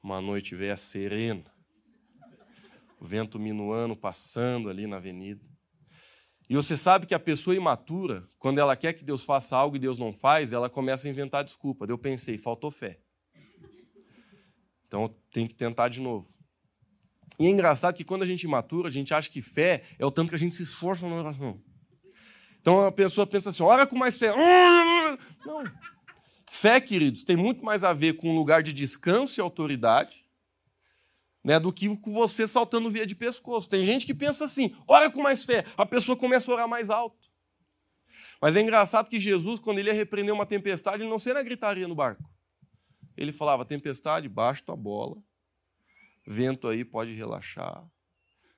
[0.00, 1.52] Uma noite veio a serena,
[3.00, 5.49] o vento minuano passando ali na avenida.
[6.50, 9.78] E você sabe que a pessoa imatura, quando ela quer que Deus faça algo e
[9.78, 11.86] Deus não faz, ela começa a inventar desculpa.
[11.88, 12.98] Eu pensei, faltou fé.
[14.84, 16.26] Então tem que tentar de novo.
[17.38, 20.10] E é engraçado que quando a gente imatura, a gente acha que fé é o
[20.10, 21.62] tanto que a gente se esforça na oração.
[22.60, 24.34] Então a pessoa pensa assim: ora com mais fé.
[25.46, 25.64] Não.
[26.50, 30.19] Fé, queridos, tem muito mais a ver com um lugar de descanso e autoridade
[31.42, 33.68] né, do que você saltando via de pescoço.
[33.68, 36.90] Tem gente que pensa assim: ora com mais fé, a pessoa começa a orar mais
[36.90, 37.28] alto.
[38.40, 41.86] Mas é engraçado que Jesus, quando ele ia repreender uma tempestade, ele não seria gritaria
[41.86, 42.30] no barco.
[43.16, 45.16] Ele falava: tempestade, baixa tua bola,
[46.26, 47.84] vento aí pode relaxar.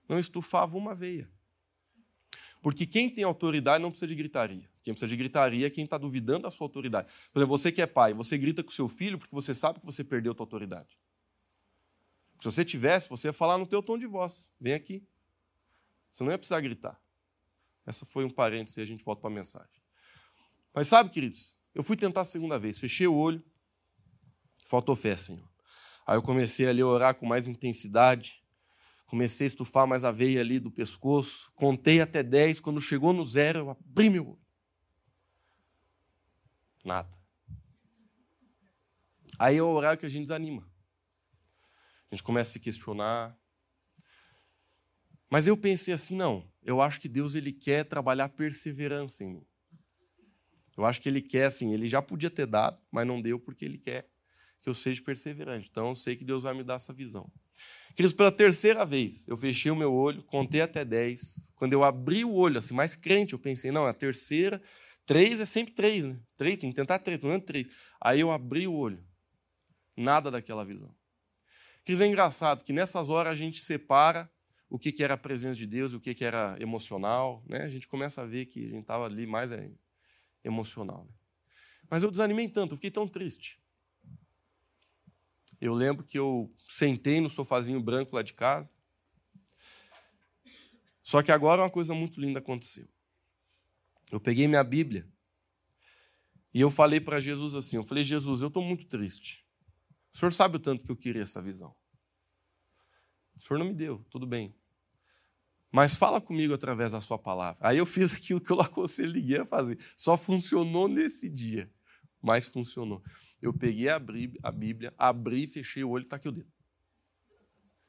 [0.09, 1.29] Não estufava uma veia.
[2.61, 4.71] Porque quem tem autoridade não precisa de gritaria.
[4.85, 7.09] Quem precisa de gritaria é quem está duvidando da sua autoridade.
[7.33, 9.87] Por exemplo, você que é pai, você grita com seu filho porque você sabe que
[9.87, 10.97] você perdeu a sua autoridade.
[12.43, 14.51] Se você tivesse, você ia falar no teu tom de voz.
[14.61, 15.07] Vem aqui.
[16.11, 17.01] Você não ia precisar gritar.
[17.87, 19.81] Essa foi um parênteses e a gente volta para a mensagem.
[20.75, 22.79] Mas sabe, queridos, eu fui tentar a segunda vez.
[22.79, 23.45] Fechei o olho.
[24.67, 25.49] Faltou fé, Senhor.
[26.05, 28.43] Aí eu comecei ali a orar com mais intensidade.
[29.07, 31.53] Comecei a estufar mais a veia ali do pescoço.
[31.55, 32.59] Contei até 10.
[32.59, 34.43] Quando chegou no zero, eu abri meu olho.
[36.85, 37.17] Nada.
[39.39, 40.72] Aí é o horário que a gente desanima.
[42.13, 43.35] A gente começa a se questionar.
[45.31, 49.47] Mas eu pensei assim, não, eu acho que Deus ele quer trabalhar perseverança em mim.
[50.77, 53.65] Eu acho que ele quer, assim, ele já podia ter dado, mas não deu porque
[53.65, 54.07] ele quer
[54.61, 55.69] que eu seja perseverante.
[55.71, 57.33] Então eu sei que Deus vai me dar essa visão.
[57.97, 61.51] Queridos, pela terceira vez, eu fechei o meu olho, contei até dez.
[61.57, 64.63] Quando eu abri o olho, assim, mais crente, eu pensei, não, a terceira,
[65.07, 66.21] três é sempre três, né?
[66.37, 67.69] Três, tem que tentar três, pelo menos três.
[67.99, 69.03] Aí eu abri o olho,
[69.97, 70.95] nada daquela visão.
[71.85, 74.31] Dizer, é engraçado que nessas horas a gente separa
[74.71, 77.43] o que, era a presença de Deus e o que, que era emocional.
[77.47, 77.59] Né?
[77.59, 79.71] A gente começa a ver que a gente estava ali mais é,
[80.43, 81.05] emocional.
[81.05, 81.13] Né?
[81.91, 83.61] Mas eu desanimei tanto, eu fiquei tão triste.
[85.61, 88.71] Eu lembro que eu sentei no sofazinho branco lá de casa.
[91.03, 92.89] Só que agora uma coisa muito linda aconteceu.
[94.11, 95.07] Eu peguei minha Bíblia
[96.55, 99.42] e eu falei para Jesus assim: eu falei, Jesus, eu estou muito triste.
[100.15, 101.75] O senhor sabe o tanto que eu queria essa visão.
[103.37, 104.55] O senhor não me deu, tudo bem.
[105.71, 107.59] Mas fala comigo através da sua palavra.
[107.67, 109.79] Aí eu fiz aquilo que eu aconselho ninguém a fazer.
[109.97, 111.73] Só funcionou nesse dia,
[112.21, 113.03] mas funcionou.
[113.41, 116.53] Eu peguei a Bíblia, abri, fechei o olho e tá aqui o dedo.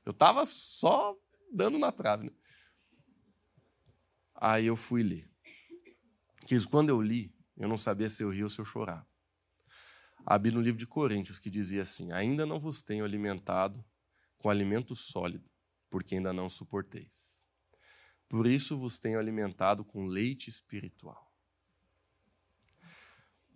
[0.05, 1.15] Eu estava só
[1.53, 2.25] dando na trave.
[2.25, 2.31] Né?
[4.33, 5.29] Aí eu fui ler.
[6.47, 9.07] Quis, quando eu li, eu não sabia se eu ria ou se eu chorava.
[10.25, 13.83] Abri no livro de Coríntios que dizia assim: Ainda não vos tenho alimentado
[14.37, 15.49] com alimento sólido,
[15.89, 17.39] porque ainda não suporteis.
[18.29, 21.31] Por isso vos tenho alimentado com leite espiritual.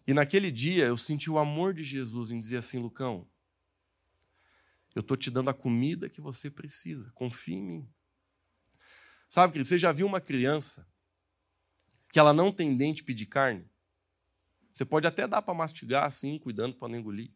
[0.05, 3.27] E naquele dia eu senti o amor de Jesus em dizer assim: Lucão,
[4.95, 7.89] eu estou te dando a comida que você precisa, confia em mim.
[9.27, 10.87] Sabe, querido, você já viu uma criança
[12.11, 13.69] que ela não tem dente pedir carne?
[14.77, 17.31] Você pode até dar para mastigar assim, cuidando para não engolir.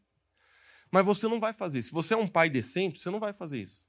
[0.91, 1.81] Mas você não vai fazer.
[1.81, 3.83] Se você é um pai decente, você não vai fazer isso.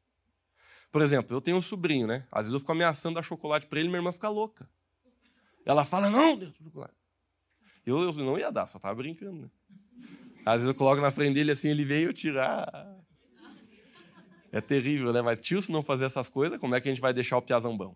[0.91, 2.27] Por exemplo, eu tenho um sobrinho, né?
[2.33, 4.67] Às vezes eu fico ameaçando dar chocolate para ele e minha irmã fica louca.
[5.67, 6.95] Ela fala, não, do chocolate.
[7.85, 9.51] Eu, eu não ia dar, só estava brincando, né?
[10.47, 12.99] Às vezes eu coloco na frente dele assim, ele veio tirar.
[14.51, 15.21] É terrível, né?
[15.21, 17.43] Mas tio, se não fazer essas coisas, como é que a gente vai deixar o
[17.43, 17.95] piazão bom?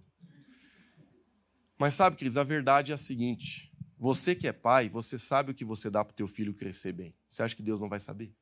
[1.78, 5.54] Mas sabe, queridos, a verdade é a seguinte: você que é pai, você sabe o
[5.54, 7.14] que você dá para o teu filho crescer bem.
[7.30, 8.32] Você acha que Deus não vai saber?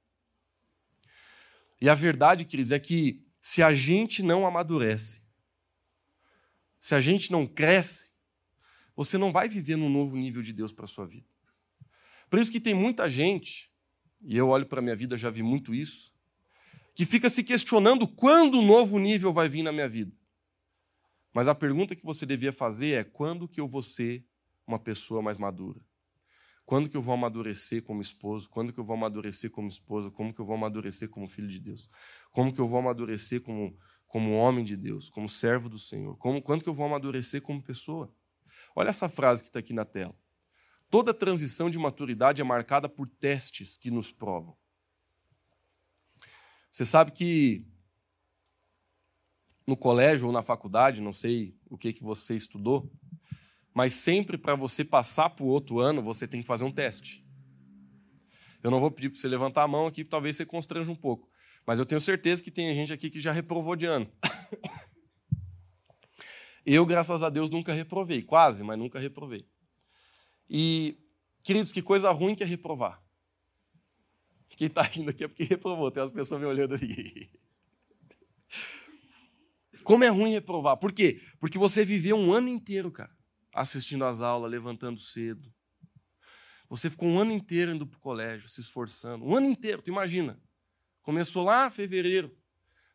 [1.81, 5.23] E a verdade, queridos, é que se a gente não amadurece,
[6.81, 8.11] se a gente não cresce,
[8.97, 11.27] você não vai viver num novo nível de Deus para a sua vida.
[12.29, 13.71] Por isso que tem muita gente,
[14.23, 16.13] e eu olho para a minha vida, já vi muito isso,
[16.95, 20.13] que fica se questionando quando o novo nível vai vir na minha vida.
[21.33, 24.25] Mas a pergunta que você devia fazer é: quando que eu vou ser
[24.67, 25.81] uma pessoa mais madura?
[26.67, 28.49] Quando que eu vou amadurecer como esposo?
[28.49, 30.11] Quando que eu vou amadurecer como esposa?
[30.11, 31.91] Como que eu vou amadurecer como filho de Deus?
[32.33, 36.17] Como que eu vou amadurecer como, como homem de Deus, como servo do Senhor?
[36.17, 38.15] Como, quando que eu vou amadurecer como pessoa?
[38.75, 40.17] Olha essa frase que está aqui na tela.
[40.89, 44.57] Toda transição de maturidade é marcada por testes que nos provam.
[46.71, 47.67] Você sabe que
[49.67, 52.91] no colégio ou na faculdade, não sei o que, que você estudou,
[53.75, 57.27] mas sempre para você passar para o outro ano, você tem que fazer um teste.
[58.63, 61.29] Eu não vou pedir para você levantar a mão aqui, talvez você constranja um pouco.
[61.67, 64.09] Mas eu tenho certeza que tem gente aqui que já reprovou de ano.
[66.65, 68.23] eu, graças a Deus, nunca reprovei.
[68.23, 69.45] Quase, mas nunca reprovei.
[70.49, 70.97] E,
[71.43, 73.03] queridos, que coisa ruim que é reprovar.
[74.51, 75.91] Quem está rindo aqui é porque reprovou.
[75.91, 77.29] Tem as pessoas me olhando aqui.
[79.83, 80.77] Como é ruim reprovar?
[80.77, 81.21] Por quê?
[81.41, 83.13] Porque você viveu um ano inteiro, cara
[83.55, 85.53] assistindo às aulas, levantando cedo.
[86.69, 89.25] Você ficou um ano inteiro indo para o colégio, se esforçando.
[89.25, 90.41] Um ano inteiro, tu imagina.
[91.03, 92.37] Começou lá em fevereiro,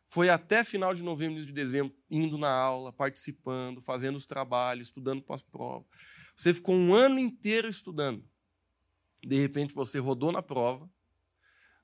[0.06, 4.88] foi até final de novembro, início de dezembro, indo na aula, participando, fazendo os trabalhos,
[4.88, 5.88] estudando para as provas.
[6.36, 8.28] Você ficou um ano inteiro estudando.
[9.24, 10.90] De repente você rodou na prova,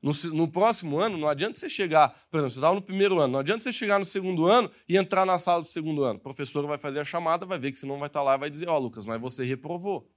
[0.02, 3.32] no, no, próximo ano, não adianta você chegar, por exemplo, você estava no primeiro ano,
[3.32, 6.18] não adianta você chegar no segundo ano e entrar na sala do segundo ano.
[6.18, 8.38] O professor vai fazer a chamada, vai ver que você não vai estar lá e
[8.38, 10.10] vai dizer: Ó, oh, Lucas, mas você reprovou.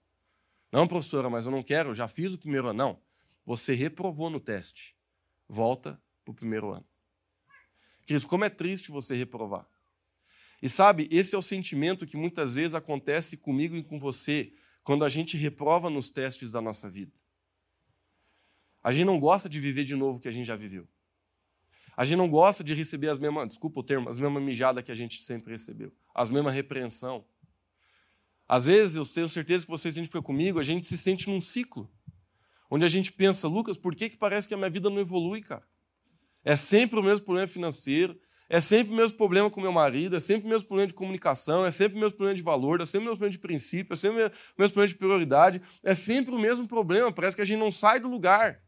[0.71, 2.77] Não, professora, mas eu não quero, eu já fiz o primeiro ano.
[2.77, 3.01] Não,
[3.45, 4.95] você reprovou no teste.
[5.47, 6.85] Volta para o primeiro ano.
[8.05, 9.67] Queridos, como é triste você reprovar.
[10.61, 15.05] E sabe, esse é o sentimento que muitas vezes acontece comigo e com você quando
[15.05, 17.13] a gente reprova nos testes da nossa vida.
[18.83, 20.87] A gente não gosta de viver de novo o que a gente já viveu.
[21.95, 24.91] A gente não gosta de receber as mesmas, desculpa o termo, as mesmas mijadas que
[24.91, 27.25] a gente sempre recebeu, as mesmas repreensão.
[28.47, 31.91] Às vezes, eu tenho certeza que vocês identificam comigo, a gente se sente num ciclo,
[32.71, 35.41] onde a gente pensa, Lucas, por que, que parece que a minha vida não evolui,
[35.41, 35.67] cara?
[36.43, 40.19] É sempre o mesmo problema financeiro, é sempre o mesmo problema com meu marido, é
[40.19, 42.99] sempre o mesmo problema de comunicação, é sempre o mesmo problema de valor, é sempre
[42.99, 46.39] o mesmo problema de princípio, é sempre o mesmo problema de prioridade, é sempre o
[46.39, 48.63] mesmo problema, parece que a gente não sai do lugar.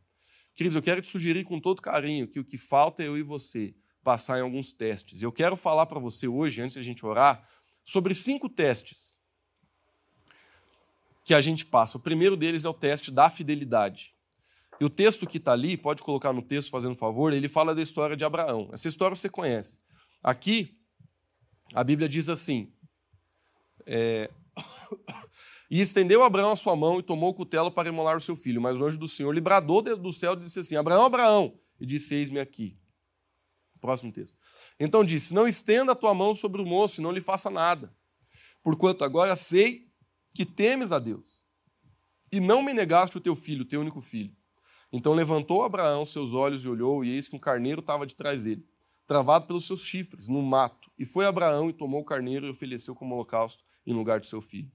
[0.55, 3.23] Queridos, eu quero te sugerir com todo carinho que o que falta é eu e
[3.23, 5.21] você passar em alguns testes.
[5.21, 7.47] Eu quero falar para você hoje, antes de a gente orar,
[7.83, 9.19] sobre cinco testes
[11.23, 11.97] que a gente passa.
[11.97, 14.13] O primeiro deles é o teste da fidelidade.
[14.79, 17.81] E o texto que está ali, pode colocar no texto fazendo favor, ele fala da
[17.81, 18.69] história de Abraão.
[18.73, 19.79] Essa história você conhece.
[20.23, 20.77] Aqui,
[21.73, 22.73] A Bíblia diz assim:
[23.85, 24.29] é...
[25.71, 28.61] E estendeu Abraão a sua mão e tomou o cutelo para imolar o seu filho.
[28.61, 31.57] Mas o anjo do Senhor lhe bradou do céu e disse assim: Abraão, Abraão.
[31.79, 32.77] E disse: Eis-me aqui.
[33.79, 34.35] Próximo texto.
[34.77, 37.95] Então disse: Não estenda a tua mão sobre o moço e não lhe faça nada,
[38.61, 39.87] porquanto agora sei
[40.35, 41.41] que temes a Deus.
[42.29, 44.35] E não me negaste o teu filho, o teu único filho.
[44.91, 48.43] Então levantou Abraão seus olhos e olhou, e eis que um carneiro estava de trás
[48.43, 48.67] dele,
[49.07, 50.91] travado pelos seus chifres, no mato.
[50.99, 54.41] E foi Abraão e tomou o carneiro e ofereceu como holocausto em lugar de seu
[54.41, 54.69] filho.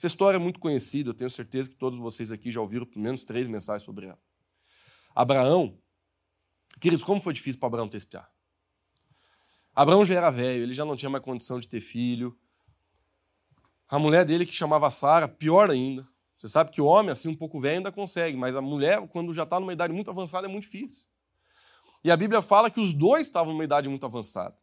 [0.00, 3.02] Essa história é muito conhecida, eu tenho certeza que todos vocês aqui já ouviram pelo
[3.02, 4.18] menos três mensagens sobre ela.
[5.14, 5.78] Abraão,
[6.80, 8.26] queridos, como foi difícil para Abraão ter piá?
[9.74, 12.34] Abraão já era velho, ele já não tinha mais condição de ter filho.
[13.90, 16.08] A mulher dele, que chamava Sara, pior ainda.
[16.38, 19.34] Você sabe que o homem, assim, um pouco velho, ainda consegue, mas a mulher, quando
[19.34, 21.04] já está numa idade muito avançada, é muito difícil.
[22.02, 24.56] E a Bíblia fala que os dois estavam numa idade muito avançada.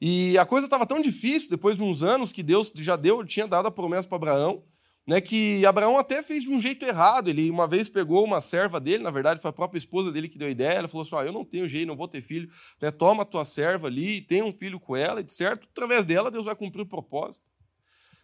[0.00, 3.46] E a coisa estava tão difícil, depois de uns anos que Deus já deu, tinha
[3.46, 4.64] dado a promessa para Abraão,
[5.06, 7.28] né, que Abraão até fez de um jeito errado.
[7.28, 10.38] Ele uma vez pegou uma serva dele, na verdade foi a própria esposa dele que
[10.38, 10.78] deu a ideia.
[10.78, 12.48] Ela falou assim: ah, Eu não tenho jeito, não vou ter filho.
[12.80, 16.30] Né, toma a tua serva ali, tem um filho com ela, e certo, através dela
[16.30, 17.44] Deus vai cumprir o propósito.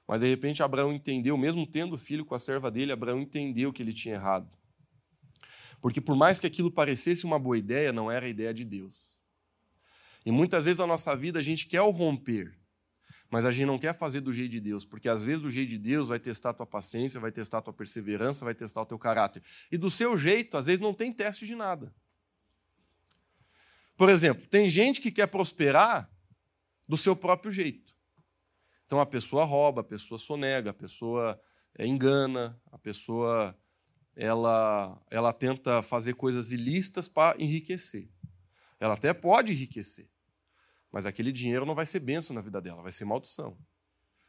[0.09, 3.83] Mas de repente Abraão entendeu, mesmo tendo filho com a serva dele, Abraão entendeu que
[3.83, 4.49] ele tinha errado.
[5.81, 9.06] Porque por mais que aquilo parecesse uma boa ideia, não era a ideia de Deus.
[10.27, 12.53] E muitas vezes na nossa vida a gente quer o romper,
[13.31, 15.71] mas a gente não quer fazer do jeito de Deus, porque às vezes do jeito
[15.71, 18.87] de Deus vai testar a tua paciência, vai testar a tua perseverança, vai testar o
[18.87, 19.43] teu caráter.
[19.71, 21.95] E do seu jeito, às vezes não tem teste de nada.
[23.97, 26.11] Por exemplo, tem gente que quer prosperar
[26.89, 27.97] do seu próprio jeito.
[28.85, 31.41] Então a pessoa rouba, a pessoa sonega, a pessoa
[31.79, 33.57] é, engana, a pessoa
[34.17, 38.09] ela, ela tenta fazer coisas ilícitas para enriquecer.
[38.81, 40.09] Ela até pode enriquecer,
[40.97, 43.55] mas aquele dinheiro não vai ser benção na vida dela, vai ser maldição.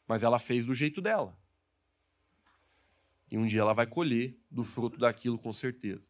[0.06, 1.34] Mas ela fez do jeito dela.
[3.32, 6.06] E um dia ela vai colher do fruto daquilo com certeza.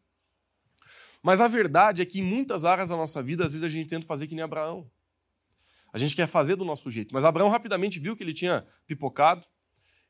[1.22, 3.88] Mas a verdade é que em muitas áreas da nossa vida, às vezes a gente
[3.88, 4.90] tenta fazer que nem Abraão.
[5.92, 7.14] A gente quer fazer do nosso jeito.
[7.14, 9.46] Mas Abraão rapidamente viu que ele tinha pipocado,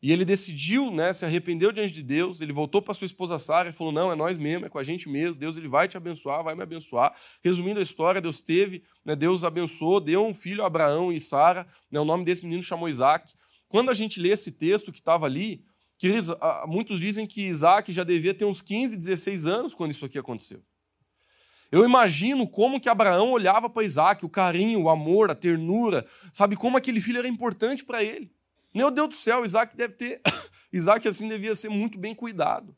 [0.00, 3.70] e ele decidiu, né, se arrependeu diante de Deus, ele voltou para sua esposa Sara
[3.70, 5.40] e falou: "Não, é nós mesmo, é com a gente mesmo.
[5.40, 7.14] Deus ele vai te abençoar, vai me abençoar".
[7.42, 11.66] Resumindo a história, Deus teve, né, Deus abençoou, deu um filho a Abraão e Sara,
[11.90, 13.34] né, o nome desse menino chamou Isaac.
[13.66, 15.64] Quando a gente lê esse texto que estava ali,
[15.98, 16.30] queridos,
[16.66, 20.62] muitos dizem que Isaac já devia ter uns 15, 16 anos quando isso aqui aconteceu.
[21.70, 26.56] Eu imagino como que Abraão olhava para Isaac, o carinho, o amor, a ternura, sabe
[26.56, 28.32] como aquele filho era importante para ele.
[28.79, 30.21] Meu Deus do céu, Isaac deve ter.
[30.73, 32.71] Isaac assim devia ser muito bem cuidado.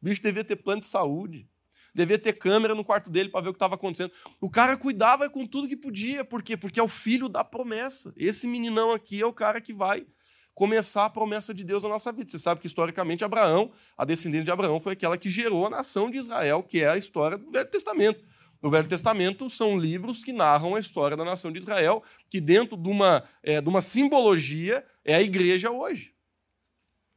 [0.00, 1.48] O bicho devia ter plano de saúde.
[1.92, 4.12] Devia ter câmera no quarto dele para ver o que estava acontecendo.
[4.40, 6.24] O cara cuidava com tudo que podia.
[6.24, 6.56] Por quê?
[6.56, 8.14] Porque é o filho da promessa.
[8.16, 10.06] Esse meninão aqui é o cara que vai
[10.54, 12.30] começar a promessa de Deus na nossa vida.
[12.30, 16.08] Você sabe que historicamente Abraão, a descendência de Abraão, foi aquela que gerou a nação
[16.08, 18.24] de Israel, que é a história do Velho Testamento.
[18.60, 22.76] No Velho Testamento são livros que narram a história da nação de Israel, que dentro
[22.76, 26.14] de uma, é, de uma simbologia é a igreja hoje.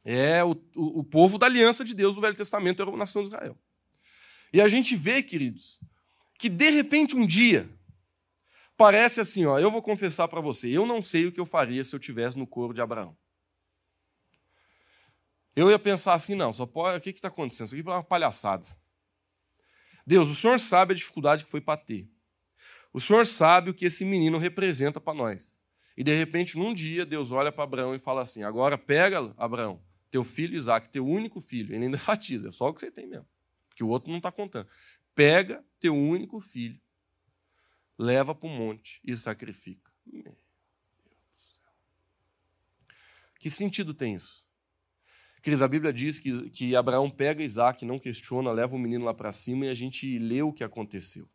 [0.04, 3.22] É o, o, o, povo da aliança de Deus do Velho Testamento, era a nação
[3.22, 3.56] de Israel.
[4.52, 5.80] E a gente vê, queridos,
[6.38, 7.68] que de repente um dia
[8.76, 11.84] parece assim, ó, eu vou confessar para você, eu não sei o que eu faria
[11.84, 13.16] se eu tivesse no coro de Abraão.
[15.54, 17.66] Eu ia pensar assim, não, só pode, o que está acontecendo?
[17.66, 18.66] Isso aqui é uma palhaçada.
[20.06, 22.08] Deus, o Senhor sabe a dificuldade que foi para ter.
[22.92, 25.58] O Senhor sabe o que esse menino representa para nós.
[25.96, 29.82] E de repente, num dia, Deus olha para Abraão e fala assim: agora pega, Abraão,
[30.10, 31.74] teu filho Isaac, teu único filho.
[31.74, 33.26] Ele ainda enfatiza, é só o que você tem mesmo.
[33.68, 34.68] Porque o outro não está contando.
[35.14, 36.80] Pega teu único filho,
[37.98, 39.90] leva para o monte e sacrifica.
[40.06, 41.70] Meu Deus do céu.
[43.38, 44.44] Que sentido tem isso?
[45.42, 49.12] Queridos, a Bíblia diz que, que Abraão pega Isaac, não questiona, leva o menino lá
[49.12, 51.28] para cima e a gente lê o que aconteceu.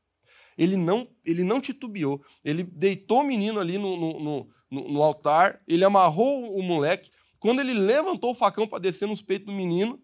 [0.57, 5.61] Ele não, ele não titubeou, ele deitou o menino ali no, no, no, no altar,
[5.67, 7.11] ele amarrou o moleque.
[7.37, 10.01] Quando ele levantou o facão para descer nos peitos do menino,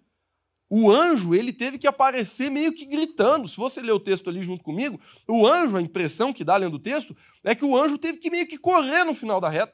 [0.70, 3.48] o anjo ele teve que aparecer meio que gritando.
[3.48, 6.76] Se você ler o texto ali junto comigo, o anjo, a impressão que dá lendo
[6.76, 9.74] o texto, é que o anjo teve que meio que correr no final da reta.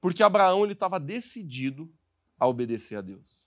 [0.00, 1.90] Porque Abraão ele estava decidido
[2.42, 3.46] a obedecer a Deus.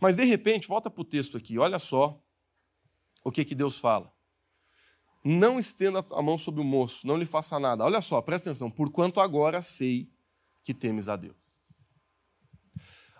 [0.00, 2.20] Mas de repente, volta para o texto aqui, olha só
[3.22, 4.12] o que, que Deus fala.
[5.24, 7.84] Não estenda a mão sobre o moço, não lhe faça nada.
[7.84, 8.68] Olha só, presta atenção.
[8.68, 10.10] Porquanto agora sei
[10.64, 11.36] que temes a Deus.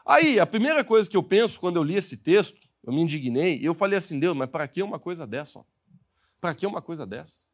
[0.05, 3.61] Aí, a primeira coisa que eu penso quando eu li esse texto, eu me indignei
[3.63, 5.65] eu falei assim: Deus, mas para que uma coisa dessa?
[6.41, 7.48] Para que uma coisa dessa?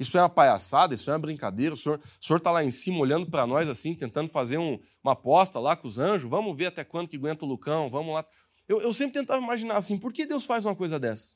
[0.00, 1.74] Isso é uma palhaçada, isso é uma brincadeira.
[1.74, 2.00] O senhor
[2.38, 5.86] está lá em cima olhando para nós assim, tentando fazer um, uma aposta lá com
[5.86, 6.30] os anjos.
[6.30, 8.24] Vamos ver até quando que aguenta o Lucão, vamos lá.
[8.66, 11.34] Eu, eu sempre tentava imaginar assim, por que Deus faz uma coisa dessa?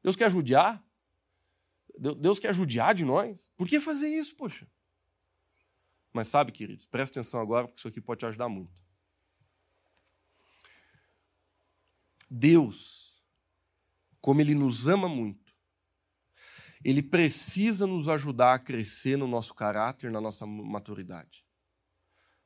[0.00, 0.80] Deus quer judiar?
[1.98, 3.50] Deus quer judiar de nós?
[3.56, 4.64] Por que fazer isso, poxa?
[6.12, 8.80] Mas sabe, queridos, presta atenção agora, porque isso aqui pode te ajudar muito.
[12.30, 13.20] Deus,
[14.20, 15.43] como Ele nos ama muito,
[16.84, 21.42] ele precisa nos ajudar a crescer no nosso caráter, na nossa maturidade.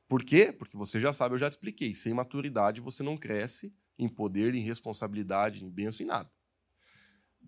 [0.07, 0.51] Por quê?
[0.51, 1.93] Porque você já sabe, eu já te expliquei.
[1.93, 6.31] Sem maturidade você não cresce em poder, em responsabilidade, em bênção, em nada.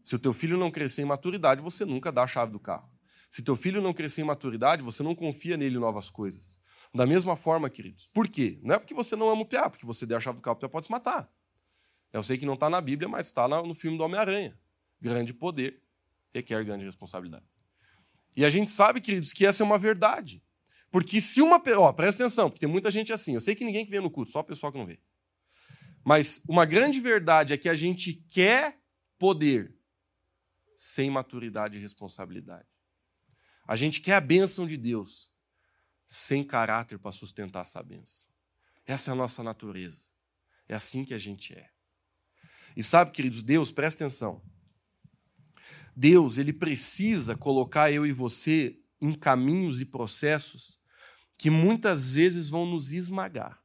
[0.04, 2.92] Se o teu filho não crescer em maturidade, você nunca dá a chave do carro.
[3.30, 6.60] Se teu filho não crescer em maturidade, você não confia nele novas coisas.
[6.94, 8.08] Da mesma forma, queridos.
[8.14, 8.60] Por quê?
[8.62, 10.58] Não é porque você não ama o piá, porque você der a chave do carro,
[10.58, 11.32] o piá pode se matar.
[12.12, 14.60] Eu sei que não está na Bíblia, mas está no filme do Homem-Aranha.
[15.00, 15.82] Grande poder
[16.34, 17.46] requer grande responsabilidade.
[18.36, 20.44] E a gente sabe, queridos, que essa é uma verdade.
[20.90, 21.62] Porque se uma.
[21.78, 23.34] Ó, presta atenção, porque tem muita gente assim.
[23.34, 25.00] Eu sei que ninguém que vê no culto, só o pessoal que não vê.
[26.04, 28.80] Mas uma grande verdade é que a gente quer
[29.18, 29.74] poder
[30.76, 32.68] sem maturidade e responsabilidade.
[33.68, 35.32] A gente quer a bênção de Deus
[36.08, 38.28] sem caráter para sustentar essa bênção.
[38.86, 40.10] Essa é a nossa natureza.
[40.68, 41.70] É assim que a gente é.
[42.76, 44.42] E sabe, queridos, Deus, presta atenção.
[46.02, 50.80] Deus, ele precisa colocar eu e você em caminhos e processos
[51.38, 53.62] que muitas vezes vão nos esmagar.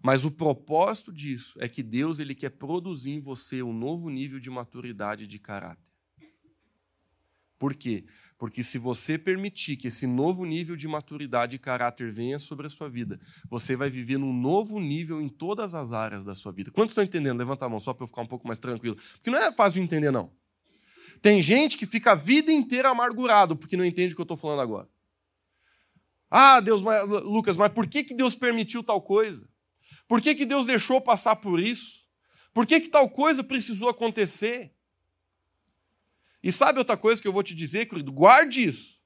[0.00, 4.38] Mas o propósito disso é que Deus ele quer produzir em você um novo nível
[4.38, 5.92] de maturidade de caráter.
[7.58, 8.04] Por quê?
[8.36, 12.70] Porque se você permitir que esse novo nível de maturidade e caráter venha sobre a
[12.70, 16.70] sua vida, você vai viver num novo nível em todas as áreas da sua vida.
[16.70, 17.38] Quantos estão entendendo?
[17.38, 18.96] Levanta a mão só para eu ficar um pouco mais tranquilo.
[19.14, 20.32] Porque não é fácil de entender, não.
[21.22, 24.36] Tem gente que fica a vida inteira amargurado porque não entende o que eu estou
[24.36, 24.88] falando agora.
[26.30, 29.48] Ah, Deus, mas, Lucas, mas por que, que Deus permitiu tal coisa?
[30.08, 32.04] Por que, que Deus deixou passar por isso?
[32.52, 34.73] Por que, que tal coisa precisou acontecer?
[36.44, 38.12] E sabe outra coisa que eu vou te dizer, querido?
[38.12, 39.00] Guarde isso.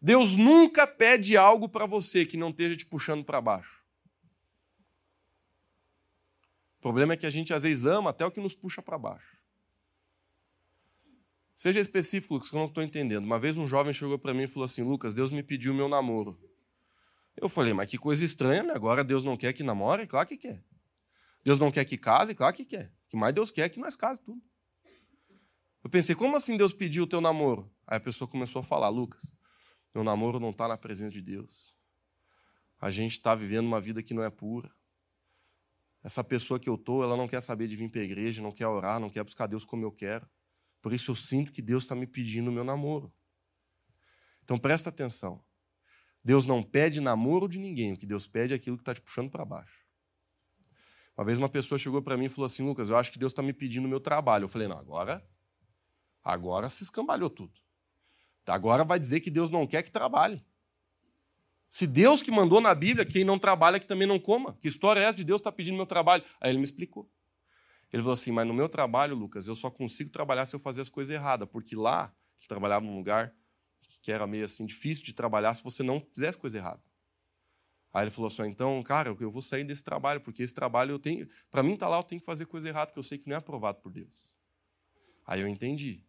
[0.00, 3.84] Deus nunca pede algo para você que não esteja te puxando para baixo.
[6.78, 8.96] O problema é que a gente às vezes ama até o que nos puxa para
[8.96, 9.36] baixo.
[11.54, 13.26] Seja específico, Lucas, que eu não estou entendendo.
[13.26, 15.90] Uma vez um jovem chegou para mim e falou assim: Lucas, Deus me pediu meu
[15.90, 16.40] namoro.
[17.36, 18.72] Eu falei, mas que coisa estranha, né?
[18.72, 20.06] Agora Deus não quer que namore?
[20.06, 20.64] Claro que quer.
[21.44, 22.34] Deus não quer que case?
[22.34, 22.86] Claro que quer.
[23.06, 24.51] O que mais Deus quer é que nós casemos tudo.
[25.82, 27.70] Eu pensei, como assim Deus pediu o teu namoro?
[27.86, 29.34] Aí a pessoa começou a falar, Lucas,
[29.92, 31.76] meu namoro não está na presença de Deus.
[32.80, 34.70] A gente está vivendo uma vida que não é pura.
[36.02, 38.52] Essa pessoa que eu estou, ela não quer saber de vir para a igreja, não
[38.52, 40.28] quer orar, não quer buscar Deus como eu quero.
[40.80, 43.12] Por isso eu sinto que Deus está me pedindo o meu namoro.
[44.42, 45.44] Então presta atenção.
[46.24, 49.00] Deus não pede namoro de ninguém, o que Deus pede é aquilo que está te
[49.00, 49.84] puxando para baixo.
[51.16, 53.32] Uma vez uma pessoa chegou para mim e falou assim: Lucas, eu acho que Deus
[53.32, 54.44] está me pedindo o meu trabalho.
[54.44, 55.24] Eu falei: não, agora
[56.24, 57.52] Agora se escambalhou tudo.
[58.46, 60.44] Agora vai dizer que Deus não quer que trabalhe.
[61.68, 64.56] Se Deus que mandou na Bíblia, quem não trabalha que também não coma.
[64.60, 66.22] Que história é essa de Deus estar tá pedindo meu trabalho?
[66.40, 67.10] Aí ele me explicou.
[67.92, 70.82] Ele falou assim: Mas no meu trabalho, Lucas, eu só consigo trabalhar se eu fazer
[70.82, 73.34] as coisas erradas, porque lá ele trabalhava num lugar
[74.02, 76.82] que era meio assim difícil de trabalhar se você não fizesse coisa errada.
[77.92, 80.98] Aí ele falou assim: Então, cara, eu vou sair desse trabalho, porque esse trabalho eu
[80.98, 81.28] tenho.
[81.50, 83.36] Para mim, tá lá, eu tenho que fazer coisa errada, porque eu sei que não
[83.36, 84.32] é aprovado por Deus.
[85.26, 86.04] Aí eu entendi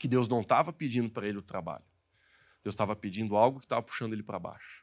[0.00, 1.84] que Deus não estava pedindo para ele o trabalho.
[2.64, 4.82] Deus estava pedindo algo que estava puxando ele para baixo.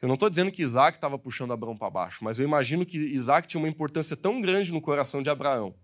[0.00, 2.96] Eu não estou dizendo que Isaac estava puxando Abraão para baixo, mas eu imagino que
[2.96, 5.74] Isaac tinha uma importância tão grande no coração de Abraão,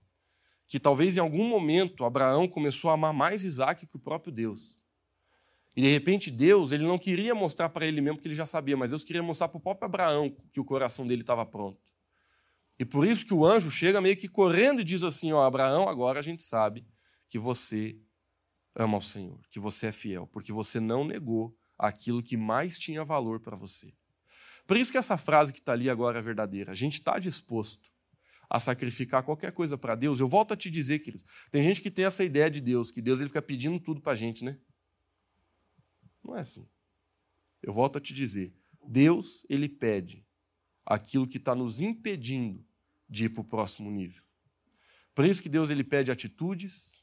[0.68, 4.78] que talvez em algum momento Abraão começou a amar mais Isaac que o próprio Deus.
[5.74, 8.76] E de repente Deus, ele não queria mostrar para ele mesmo que ele já sabia,
[8.76, 11.80] mas Deus queria mostrar para o próprio Abraão que o coração dele estava pronto.
[12.78, 15.88] E por isso que o anjo chega meio que correndo e diz assim: Ó, Abraão,
[15.88, 16.86] agora a gente sabe
[17.29, 17.99] que você
[18.74, 23.05] ama o Senhor, que você é fiel, porque você não negou aquilo que mais tinha
[23.05, 23.93] valor para você.
[24.66, 26.72] Por isso que essa frase que está ali agora é verdadeira.
[26.72, 27.89] A gente está disposto
[28.49, 30.20] a sacrificar qualquer coisa para Deus.
[30.20, 33.03] Eu volto a te dizer, queridos, tem gente que tem essa ideia de Deus, que
[33.03, 34.59] Deus ele fica pedindo tudo para a gente, né?
[36.22, 36.68] Não é assim.
[37.62, 38.55] Eu volto a te dizer,
[38.87, 40.24] Deus ele pede
[40.85, 42.64] aquilo que está nos impedindo
[43.09, 44.22] de ir para o próximo nível.
[45.14, 47.03] Por isso que Deus ele pede atitudes,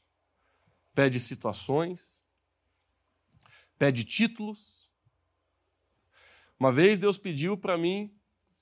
[0.94, 2.22] pede situações,
[3.78, 4.90] pede títulos.
[6.58, 8.14] Uma vez Deus pediu para mim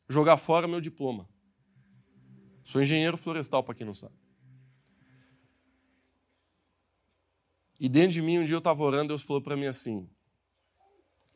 [0.08, 1.28] jogar fora meu diploma.
[2.64, 4.14] Sou engenheiro florestal, para quem não sabe.
[7.78, 10.08] E dentro de mim, um dia eu estava orando, Deus falou para mim assim: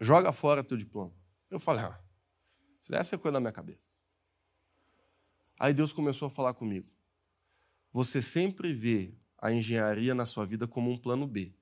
[0.01, 1.12] joga fora teu diploma.
[1.51, 2.01] Eu falei, ah,
[2.80, 3.97] isso deve ser coisa da minha cabeça.
[5.59, 6.88] Aí Deus começou a falar comigo.
[7.92, 11.55] Você sempre vê a engenharia na sua vida como um plano B.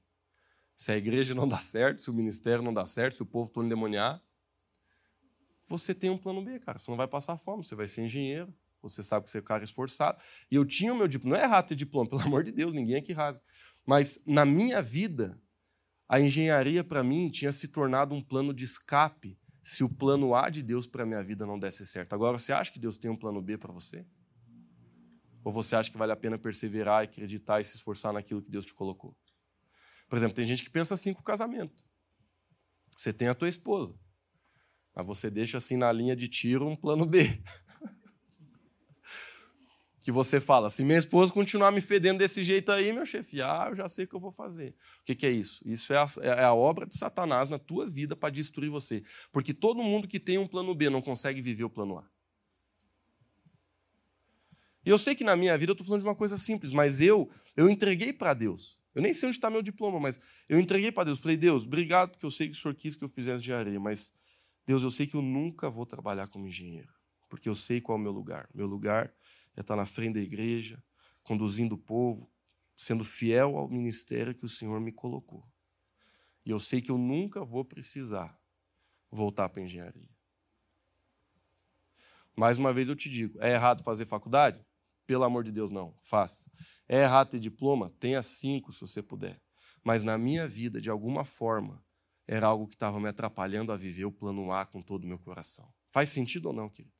[0.76, 3.50] Se a igreja não dá certo, se o ministério não dá certo, se o povo
[3.50, 4.22] todo endemoniar,
[5.66, 6.78] você tem um plano B, cara.
[6.78, 8.52] Você não vai passar fome, você vai ser engenheiro,
[8.82, 10.18] você sabe que você é um cara esforçado.
[10.50, 11.36] E eu tinha o meu diploma.
[11.36, 13.42] Não é errado ter diploma, pelo amor de Deus, ninguém aqui rasga.
[13.86, 15.40] Mas na minha vida,
[16.08, 20.50] a engenharia para mim tinha se tornado um plano de escape se o plano A
[20.50, 22.12] de Deus para minha vida não desse certo.
[22.12, 24.04] Agora, você acha que Deus tem um plano B para você?
[25.44, 28.64] Ou você acha que vale a pena perseverar, acreditar e se esforçar naquilo que Deus
[28.64, 29.14] te colocou?
[30.08, 31.84] Por exemplo, tem gente que pensa assim com o casamento.
[32.96, 33.94] Você tem a tua esposa,
[34.94, 37.42] mas você deixa assim na linha de tiro um plano B.
[40.00, 43.66] que você fala, se minha esposa continuar me fedendo desse jeito aí, meu chefe, ah,
[43.68, 44.70] eu já sei o que eu vou fazer.
[45.00, 45.60] O que, que é isso?
[45.66, 49.02] Isso é a, é a obra de Satanás na tua vida para destruir você.
[49.32, 52.13] Porque todo mundo que tem um plano B não consegue viver o plano A.
[54.84, 57.00] E eu sei que na minha vida eu estou falando de uma coisa simples, mas
[57.00, 58.78] eu eu entreguei para Deus.
[58.94, 61.18] Eu nem sei onde está meu diploma, mas eu entreguei para Deus.
[61.18, 64.14] Falei, Deus, obrigado, porque eu sei que o Senhor quis que eu fizesse areia, mas,
[64.64, 66.92] Deus, eu sei que eu nunca vou trabalhar como engenheiro,
[67.28, 68.48] porque eu sei qual é o meu lugar.
[68.54, 69.12] Meu lugar
[69.56, 70.82] é estar na frente da igreja,
[71.24, 72.30] conduzindo o povo,
[72.76, 75.44] sendo fiel ao ministério que o Senhor me colocou.
[76.46, 78.38] E eu sei que eu nunca vou precisar
[79.10, 80.10] voltar para engenharia.
[82.36, 84.64] Mais uma vez eu te digo: é errado fazer faculdade?
[85.06, 85.94] Pelo amor de Deus, não.
[86.02, 86.50] Faça.
[86.88, 87.90] É errado ter diploma?
[88.00, 89.40] Tenha cinco, se você puder.
[89.82, 91.84] Mas na minha vida, de alguma forma,
[92.26, 95.18] era algo que estava me atrapalhando a viver o plano A com todo o meu
[95.18, 95.72] coração.
[95.92, 96.94] Faz sentido ou não, querido?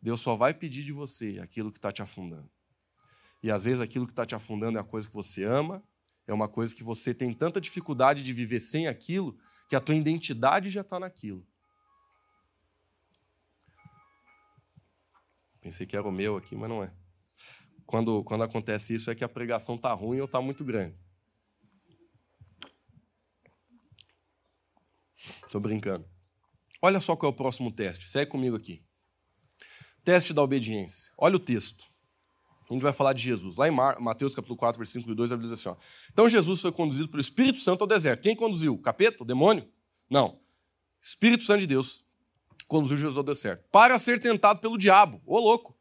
[0.00, 2.50] Deus só vai pedir de você aquilo que está te afundando.
[3.42, 5.82] E às vezes aquilo que está te afundando é a coisa que você ama,
[6.26, 9.38] é uma coisa que você tem tanta dificuldade de viver sem aquilo,
[9.68, 11.46] que a tua identidade já está naquilo.
[15.60, 16.92] Pensei que era o meu aqui, mas não é.
[17.88, 20.94] Quando, quando acontece isso é que a pregação está ruim ou está muito grande.
[25.46, 26.04] Estou brincando.
[26.82, 28.06] Olha só qual é o próximo teste.
[28.06, 28.84] Segue comigo aqui.
[30.04, 31.10] Teste da obediência.
[31.16, 31.82] Olha o texto.
[32.68, 33.56] A gente vai falar de Jesus.
[33.56, 35.76] Lá em Mateus capítulo 4, versículo 2, ele diz assim: ó,
[36.12, 38.20] Então Jesus foi conduzido pelo Espírito Santo ao deserto.
[38.20, 38.76] Quem conduziu?
[38.76, 39.22] Capeta?
[39.22, 39.66] O demônio?
[40.10, 40.38] Não.
[41.00, 42.04] Espírito Santo de Deus
[42.66, 43.64] conduziu Jesus ao deserto.
[43.72, 45.22] Para ser tentado pelo diabo.
[45.24, 45.77] Ô louco.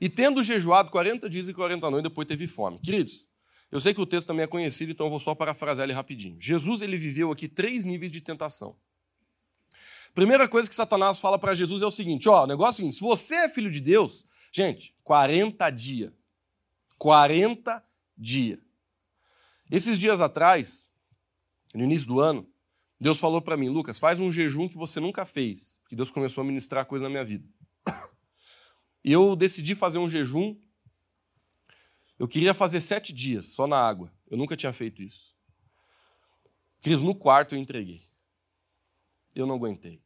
[0.00, 2.78] E tendo jejuado 40 dias e 40 noites, depois teve fome.
[2.80, 3.26] Queridos,
[3.70, 6.36] eu sei que o texto também é conhecido, então eu vou só parafrasear ele rapidinho.
[6.40, 8.76] Jesus ele viveu aqui três níveis de tentação.
[10.14, 12.76] Primeira coisa que Satanás fala para Jesus é o seguinte: ó, o negócio é o
[12.76, 16.12] seguinte, se você é filho de Deus, gente, 40 dias.
[16.98, 17.84] 40
[18.16, 18.60] dias.
[19.70, 20.90] Esses dias atrás,
[21.74, 22.48] no início do ano,
[22.98, 26.42] Deus falou para mim, Lucas, faz um jejum que você nunca fez, porque Deus começou
[26.42, 27.46] a ministrar coisa na minha vida.
[29.06, 30.60] E eu decidi fazer um jejum.
[32.18, 34.12] Eu queria fazer sete dias só na água.
[34.28, 35.32] Eu nunca tinha feito isso.
[36.82, 38.02] Cris, no quarto eu entreguei.
[39.32, 40.02] Eu não aguentei.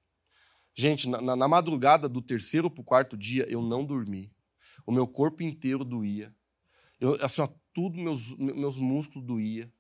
[0.75, 4.31] Gente, na, na madrugada do terceiro para o quarto dia, eu não dormi.
[4.85, 6.35] O meu corpo inteiro doía.
[7.01, 9.73] Eu, assim, ó, tudo, meus, meus músculos doía.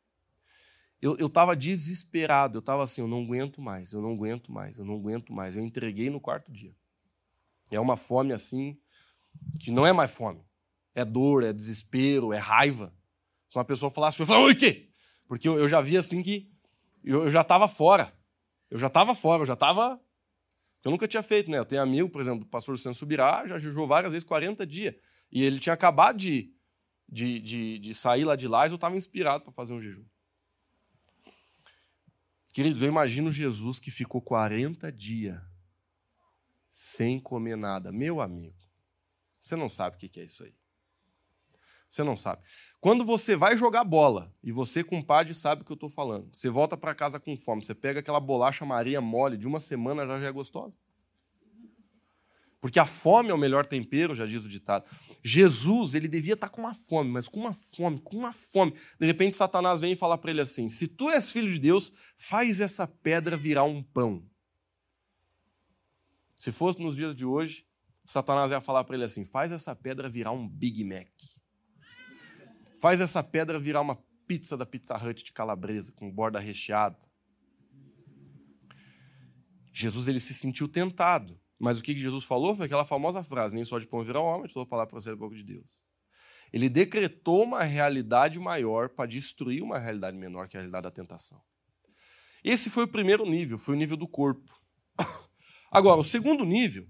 [0.98, 2.56] Eu estava desesperado.
[2.56, 5.56] Eu estava assim, eu não aguento mais, eu não aguento mais, eu não aguento mais.
[5.56, 6.74] Eu entreguei no quarto dia.
[7.70, 8.80] É uma fome assim,
[9.60, 10.44] que não é mais fome.
[10.94, 12.94] É dor, é desespero, é raiva.
[13.48, 14.90] Se uma pessoa falasse, eu falava, o quê?
[15.26, 16.50] Porque eu, eu já vi assim que
[17.04, 18.12] eu, eu já estava fora.
[18.70, 20.00] Eu já estava fora, eu já estava
[20.84, 21.58] eu nunca tinha feito, né?
[21.58, 24.94] Eu tenho amigo, por exemplo, o pastor Luciano Subirá, já jejuou várias vezes 40 dias.
[25.30, 26.54] E ele tinha acabado de,
[27.08, 30.04] de, de, de sair lá de lá e eu estava inspirado para fazer um jejum.
[32.52, 35.40] Queridos, eu imagino Jesus que ficou 40 dias
[36.68, 37.92] sem comer nada.
[37.92, 38.56] Meu amigo,
[39.42, 40.54] você não sabe o que é isso aí.
[41.88, 42.42] Você não sabe.
[42.80, 46.48] Quando você vai jogar bola, e você, compadre, sabe o que eu estou falando, você
[46.48, 50.20] volta para casa com fome, você pega aquela bolacha Maria mole de uma semana, já,
[50.20, 50.78] já é gostosa.
[52.60, 54.84] Porque a fome é o melhor tempero, já diz o ditado.
[55.24, 58.74] Jesus, ele devia estar tá com uma fome, mas com uma fome, com uma fome.
[58.98, 61.92] De repente, Satanás vem e fala para ele assim: Se tu és filho de Deus,
[62.16, 64.22] faz essa pedra virar um pão.
[66.36, 67.66] Se fosse nos dias de hoje,
[68.10, 71.08] Satanás ia falar para ele assim: Faz essa pedra virar um Big Mac.
[72.80, 73.94] Faz essa pedra virar uma
[74.26, 76.98] pizza da Pizza Hut de calabresa, com borda recheada.
[79.72, 81.40] Jesus ele se sentiu tentado.
[81.56, 84.46] Mas o que Jesus falou foi aquela famosa frase: nem só de pão virá homem,
[84.46, 85.64] estou a falar para você é pouco de Deus.
[86.52, 90.90] Ele decretou uma realidade maior para destruir uma realidade menor, que é a realidade da
[90.90, 91.40] tentação.
[92.42, 94.52] Esse foi o primeiro nível, foi o nível do corpo.
[95.70, 96.88] Agora, o segundo nível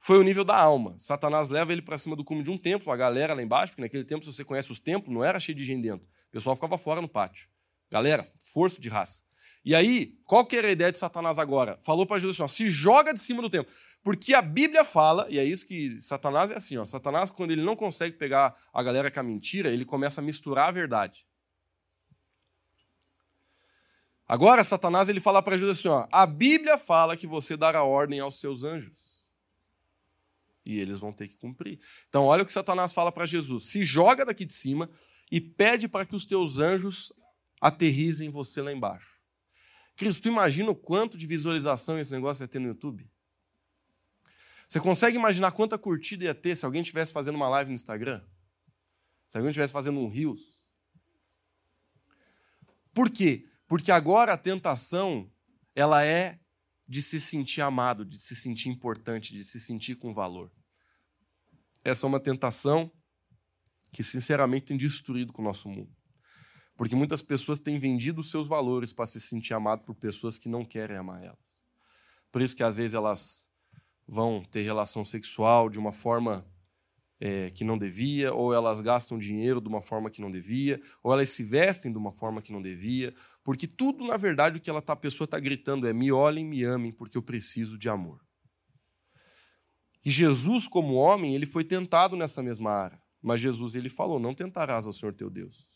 [0.00, 0.96] foi o nível da alma.
[0.98, 3.82] Satanás leva ele para cima do cume de um templo, a galera lá embaixo, porque
[3.82, 6.06] naquele tempo, se você conhece os templos, não era cheio de gente dentro.
[6.06, 7.48] O pessoal ficava fora no pátio.
[7.90, 9.22] Galera, força de raça.
[9.62, 11.78] E aí, qual que era a ideia de Satanás agora?
[11.82, 13.70] Falou para Jesus assim, ó, se joga de cima do templo.
[14.02, 17.62] Porque a Bíblia fala, e é isso que Satanás é assim, ó, Satanás, quando ele
[17.62, 21.26] não consegue pegar a galera com a mentira, ele começa a misturar a verdade.
[24.26, 28.20] Agora, Satanás ele fala para Jesus assim: ó, a Bíblia fala que você dará ordem
[28.20, 29.09] aos seus anjos.
[30.64, 31.80] E eles vão ter que cumprir.
[32.08, 34.90] Então, olha o que Satanás fala para Jesus: se joga daqui de cima
[35.30, 37.12] e pede para que os teus anjos
[37.60, 39.10] aterrizem você lá embaixo.
[39.96, 43.08] Cristo, tu imagina o quanto de visualização esse negócio ia ter no YouTube?
[44.66, 48.22] Você consegue imaginar quanta curtida ia ter se alguém estivesse fazendo uma live no Instagram?
[49.28, 50.40] Se alguém estivesse fazendo um Reels?
[52.92, 53.46] Por quê?
[53.66, 55.30] Porque agora a tentação,
[55.74, 56.39] ela é
[56.90, 60.50] de se sentir amado, de se sentir importante, de se sentir com valor.
[61.84, 62.90] Essa é uma tentação
[63.92, 65.96] que, sinceramente, tem destruído com o nosso mundo.
[66.76, 70.64] Porque muitas pessoas têm vendido seus valores para se sentir amado por pessoas que não
[70.64, 71.62] querem amar elas.
[72.32, 73.48] Por isso que, às vezes, elas
[74.04, 76.44] vão ter relação sexual de uma forma
[77.20, 81.12] é, que não devia, ou elas gastam dinheiro de uma forma que não devia, ou
[81.12, 83.14] elas se vestem de uma forma que não devia,
[83.44, 86.44] porque tudo, na verdade, o que ela tá, a pessoa está gritando é: me olhem,
[86.44, 88.20] me amem, porque eu preciso de amor.
[90.02, 93.00] E Jesus, como homem, ele foi tentado nessa mesma área.
[93.20, 95.68] Mas Jesus ele falou: não tentarás ao Senhor teu Deus.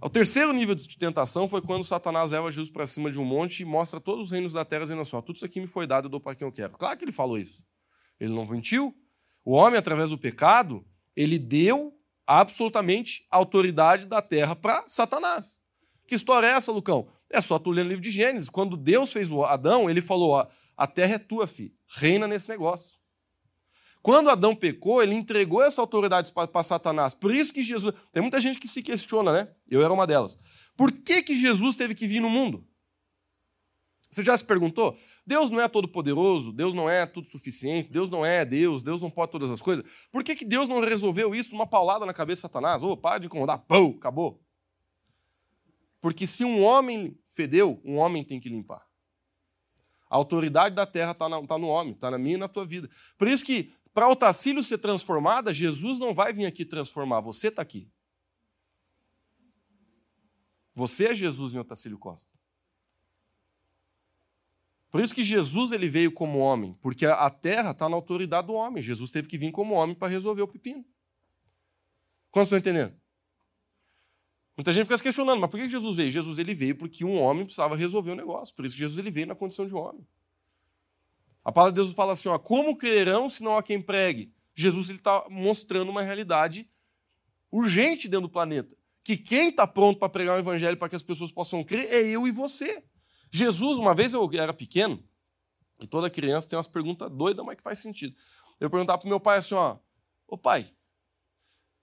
[0.00, 3.60] O terceiro nível de tentação foi quando Satanás leva Jesus para cima de um monte
[3.60, 6.06] e mostra todos os reinos da terra, dizendo assim: tudo isso aqui me foi dado,
[6.06, 6.72] eu dou para quem eu quero.
[6.78, 7.62] Claro que ele falou isso.
[8.18, 8.94] Ele não mentiu,
[9.46, 10.84] o homem, através do pecado,
[11.14, 15.62] ele deu absolutamente autoridade da terra para Satanás.
[16.04, 17.06] Que história é essa, Lucão?
[17.30, 18.48] É só tu ler o livro de Gênesis.
[18.48, 20.44] Quando Deus fez o Adão, ele falou:
[20.76, 21.72] a terra é tua, filho.
[21.86, 22.98] Reina nesse negócio.
[24.02, 27.14] Quando Adão pecou, ele entregou essa autoridade para Satanás.
[27.14, 27.94] Por isso que Jesus.
[28.12, 29.48] Tem muita gente que se questiona, né?
[29.70, 30.36] Eu era uma delas.
[30.76, 32.66] Por que, que Jesus teve que vir no mundo?
[34.16, 34.98] Você já se perguntou?
[35.26, 39.10] Deus não é todo-poderoso, Deus não é tudo suficiente, Deus não é Deus, Deus não
[39.10, 39.84] pode todas as coisas.
[40.10, 42.82] Por que, que Deus não resolveu isso numa paulada na cabeça de Satanás?
[42.82, 44.42] Ô, oh, para de incomodar, pão, acabou.
[46.00, 48.86] Porque se um homem fedeu, um homem tem que limpar.
[50.08, 52.88] A autoridade da terra está tá no homem, está na minha e na tua vida.
[53.18, 57.60] Por isso que, para Otacílio ser transformada, Jesus não vai vir aqui transformar, você está
[57.60, 57.92] aqui.
[60.72, 62.35] Você é Jesus em Otacílio Costa.
[64.90, 68.54] Por isso que Jesus ele veio como homem, porque a terra está na autoridade do
[68.54, 68.82] homem.
[68.82, 70.84] Jesus teve que vir como homem para resolver o pepino.
[72.30, 72.94] Quantos estão entendendo?
[74.56, 76.10] Muita gente fica se questionando, mas por que Jesus veio?
[76.10, 78.54] Jesus ele veio porque um homem precisava resolver o negócio.
[78.54, 80.06] Por isso que Jesus ele veio na condição de homem.
[81.44, 84.32] A palavra de Deus fala assim: ó, como crerão se não há quem pregue?
[84.54, 86.68] Jesus está mostrando uma realidade
[87.52, 88.74] urgente dentro do planeta.
[89.04, 92.02] Que quem está pronto para pregar o evangelho para que as pessoas possam crer é
[92.08, 92.82] eu e você.
[93.36, 95.04] Jesus, uma vez eu era pequeno,
[95.78, 98.16] e toda criança tem umas perguntas doidas, mas que faz sentido.
[98.58, 99.76] Eu perguntava pro meu pai assim, ó,
[100.26, 100.72] ô pai,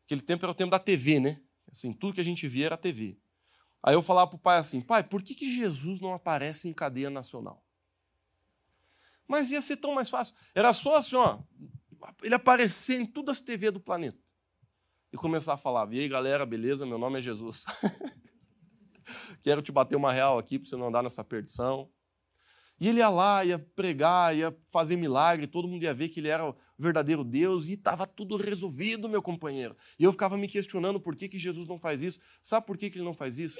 [0.03, 1.39] aquele tempo era o tempo da TV, né?
[1.69, 3.19] Assim, tudo que a gente via era TV.
[3.83, 7.11] Aí eu falava pro pai assim, pai, por que, que Jesus não aparece em cadeia
[7.11, 7.63] nacional?
[9.27, 10.33] Mas ia ser tão mais fácil.
[10.55, 11.39] Era só assim, ó,
[12.23, 14.17] ele aparecer em todas as TV do planeta.
[15.11, 16.83] E começar a falar, e aí galera, beleza?
[16.83, 17.63] Meu nome é Jesus.
[19.43, 21.89] quero te bater uma real aqui para você não andar nessa perdição.
[22.79, 26.27] E ele ia lá, ia pregar, ia fazer milagre, todo mundo ia ver que ele
[26.27, 29.77] era o verdadeiro Deus e estava tudo resolvido, meu companheiro.
[29.97, 32.19] E eu ficava me questionando por que, que Jesus não faz isso.
[32.41, 33.57] Sabe por que, que ele não faz isso?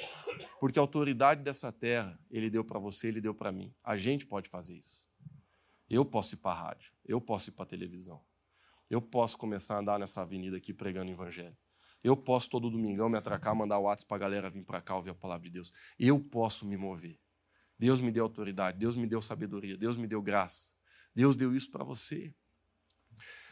[0.60, 3.74] Porque a autoridade dessa terra ele deu para você, ele deu para mim.
[3.84, 5.08] A gente pode fazer isso.
[5.89, 8.20] Eu posso ir para a rádio, eu posso ir para a televisão,
[8.89, 11.56] eu posso começar a andar nessa avenida aqui pregando o evangelho.
[12.04, 14.95] Eu posso todo domingão me atracar, mandar o WhatsApp para a galera vir para cá
[14.95, 15.72] ouvir a palavra de Deus.
[15.97, 17.18] Eu posso me mover.
[17.80, 20.72] Deus me deu autoridade, Deus me deu sabedoria, Deus me deu graça.
[21.16, 22.34] Deus deu isso para você.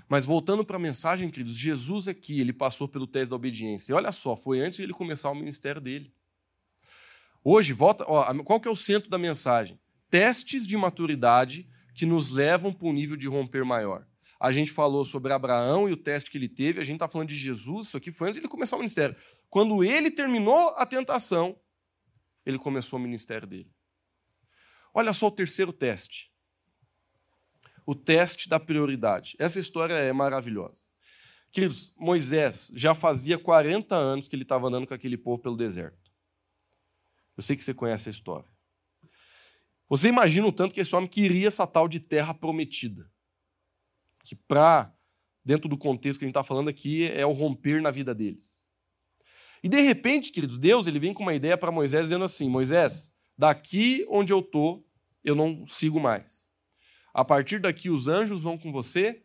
[0.08, 3.94] Mas voltando para a mensagem, queridos, Jesus aqui, ele passou pelo teste da obediência.
[3.94, 6.14] E olha só, foi antes de ele começar o ministério dele.
[7.44, 9.80] Hoje, volta, ó, qual que é o centro da mensagem?
[10.10, 14.06] Testes de maturidade que nos levam para um nível de romper maior.
[14.42, 17.30] A gente falou sobre Abraão e o teste que ele teve, a gente está falando
[17.30, 19.16] de Jesus, isso aqui foi antes de ele começar o ministério.
[19.52, 21.56] Quando ele terminou a tentação,
[22.44, 23.72] ele começou o ministério dele.
[24.92, 26.32] Olha só o terceiro teste.
[27.86, 29.36] O teste da prioridade.
[29.38, 30.82] Essa história é maravilhosa.
[31.52, 36.12] Queridos, Moisés já fazia 40 anos que ele estava andando com aquele povo pelo deserto.
[37.38, 38.50] Eu sei que você conhece a história.
[39.88, 43.08] Você imagina o tanto que esse homem queria essa tal de terra prometida.
[44.24, 44.94] Que, para,
[45.44, 48.62] dentro do contexto que a gente está falando aqui, é o romper na vida deles.
[49.64, 53.16] E de repente, queridos, Deus ele vem com uma ideia para Moisés dizendo assim: Moisés,
[53.38, 54.86] daqui onde eu estou,
[55.24, 56.50] eu não sigo mais.
[57.14, 59.24] A partir daqui, os anjos vão com você.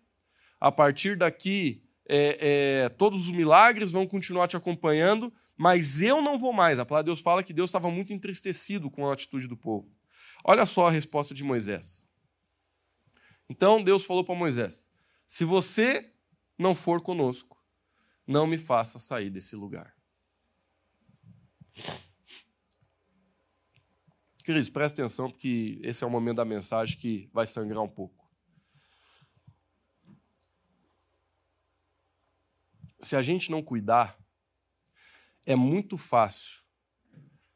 [0.61, 6.39] A partir daqui, é, é, todos os milagres vão continuar te acompanhando, mas eu não
[6.39, 6.79] vou mais.
[6.79, 9.91] A palavra de Deus fala que Deus estava muito entristecido com a atitude do povo.
[10.45, 12.05] Olha só a resposta de Moisés.
[13.49, 14.86] Então Deus falou para Moisés:
[15.27, 16.13] Se você
[16.59, 17.63] não for conosco,
[18.27, 19.97] não me faça sair desse lugar.
[24.45, 28.25] Queridos, presta atenção, porque esse é o momento da mensagem que vai sangrar um pouco.
[33.01, 34.19] Se a gente não cuidar,
[35.45, 36.63] é muito fácil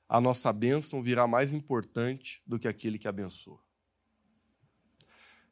[0.08, 3.62] a nossa bênção virar mais importante do que aquele que abençoa.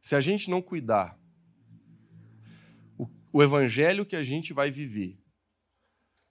[0.01, 1.17] Se a gente não cuidar,
[3.33, 5.19] o, evangelho que a gente vai viver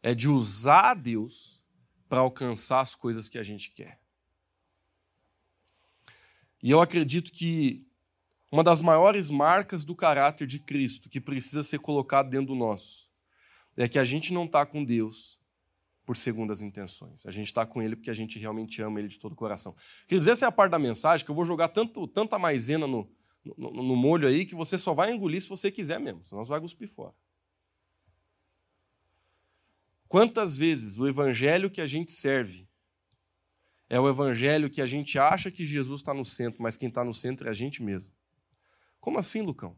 [0.01, 1.61] é de usar a Deus
[2.07, 3.99] para alcançar as coisas que a gente quer.
[6.61, 7.85] E eu acredito que
[8.51, 13.09] uma das maiores marcas do caráter de Cristo que precisa ser colocado dentro do nosso
[13.75, 15.37] é que a gente não está com Deus
[16.05, 17.25] por segundas intenções.
[17.25, 19.75] A gente está com Ele porque a gente realmente ama Ele de todo o coração.
[20.07, 23.11] Queridos, essa é a parte da mensagem que eu vou jogar tanto, tanta maisena no,
[23.57, 26.49] no, no molho aí que você só vai engolir se você quiser mesmo, senão você
[26.49, 27.13] vai cuspir fora.
[30.07, 32.67] Quantas vezes o evangelho que a gente serve
[33.89, 37.03] é o evangelho que a gente acha que Jesus está no centro, mas quem está
[37.03, 38.11] no centro é a gente mesmo.
[38.99, 39.77] Como assim, Lucão?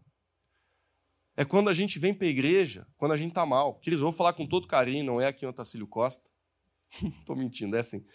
[1.36, 3.76] É quando a gente vem para a igreja, quando a gente está mal.
[3.76, 6.30] Queridos, eu vou falar com todo carinho, não é aqui o Otacílio Costa.
[7.20, 8.06] Estou mentindo, é assim.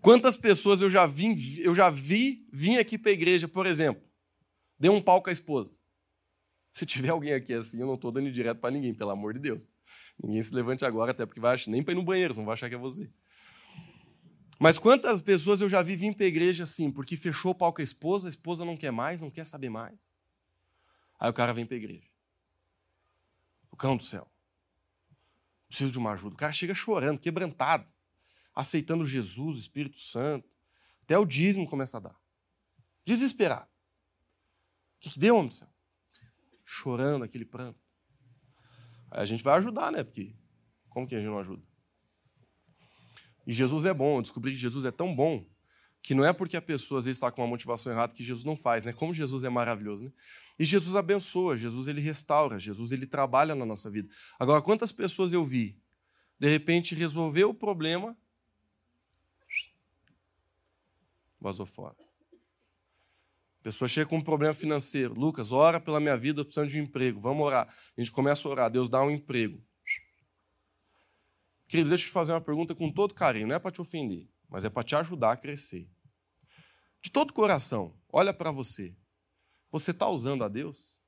[0.00, 4.02] Quantas pessoas eu já vi, eu já vi vir aqui para a igreja, por exemplo,
[4.78, 5.70] deu um pau com a esposa.
[6.72, 9.40] Se tiver alguém aqui assim, eu não estou dando direto para ninguém, pelo amor de
[9.40, 9.66] Deus.
[10.22, 12.54] Ninguém se levante agora, até porque vai achar, nem para ir no banheiro, não vai
[12.54, 13.10] achar que é você.
[14.58, 17.72] Mas quantas pessoas eu já vi vir para a igreja assim, porque fechou o pau
[17.72, 19.98] com a esposa, a esposa não quer mais, não quer saber mais.
[21.18, 22.06] Aí o cara vem para a igreja.
[23.70, 24.30] O cão do céu.
[25.68, 26.34] Preciso de uma ajuda.
[26.34, 27.86] O cara chega chorando, quebrantado,
[28.54, 30.48] aceitando Jesus, Espírito Santo.
[31.02, 32.16] Até o dízimo começa a dar.
[33.04, 33.66] Desesperado.
[33.66, 35.68] O que, que deu, homem do céu?
[36.64, 37.80] Chorando, aquele pranto.
[39.10, 40.04] Aí a gente vai ajudar, né?
[40.04, 40.36] Porque
[40.88, 41.62] como que a gente não ajuda?
[43.46, 44.18] E Jesus é bom.
[44.18, 45.44] Eu descobri que Jesus é tão bom
[46.02, 48.44] que não é porque a pessoa às vezes está com uma motivação errada que Jesus
[48.44, 48.92] não faz, né?
[48.92, 50.12] Como Jesus é maravilhoso, né?
[50.58, 54.08] E Jesus abençoa, Jesus ele restaura, Jesus ele trabalha na nossa vida.
[54.38, 55.78] Agora, quantas pessoas eu vi,
[56.38, 58.16] de repente resolveu o problema,
[61.40, 61.96] vazou fora.
[63.60, 65.14] A pessoa chega com um problema financeiro.
[65.14, 67.20] Lucas, ora pela minha vida, eu preciso de um emprego.
[67.20, 67.68] Vamos orar.
[67.96, 69.62] A gente começa a orar, Deus dá um emprego.
[71.68, 74.28] Queridos, deixa eu te fazer uma pergunta com todo carinho, não é para te ofender,
[74.48, 75.88] mas é para te ajudar a crescer.
[77.00, 78.96] De todo coração, olha para você.
[79.70, 80.98] Você está usando a Deus?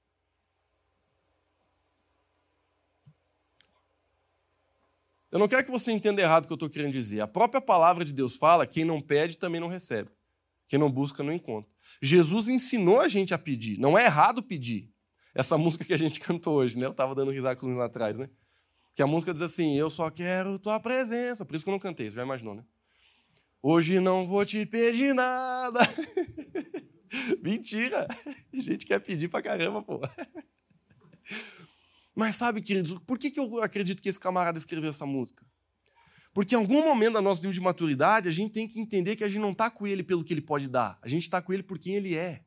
[5.33, 7.23] Eu não quero que você entenda errado o que eu estou querendo dizer.
[7.23, 10.11] A própria palavra de Deus fala: quem não pede também não recebe.
[10.69, 11.71] Quem não busca não encontra.
[12.01, 13.79] Jesus ensinou a gente a pedir.
[13.79, 14.91] Não é errado pedir.
[15.35, 16.87] Essa música que a gente cantou hoje, né?
[16.87, 18.29] Eu estava dando risada com lá atrás, né?
[18.95, 21.45] Que a música diz assim: Eu só quero tua presença.
[21.45, 22.65] Por isso que eu não cantei, você já imaginou, né?
[23.63, 25.81] Hoje não vou te pedir nada.
[27.41, 28.09] Mentira!
[28.53, 30.01] A gente quer pedir pra caramba, pô.
[32.15, 35.47] Mas sabe, queridos, por que, que eu acredito que esse camarada escreveu essa música?
[36.33, 39.25] Porque em algum momento da nossa nível de maturidade, a gente tem que entender que
[39.25, 41.53] a gente não está com ele pelo que ele pode dar, a gente está com
[41.53, 42.43] ele por quem ele é.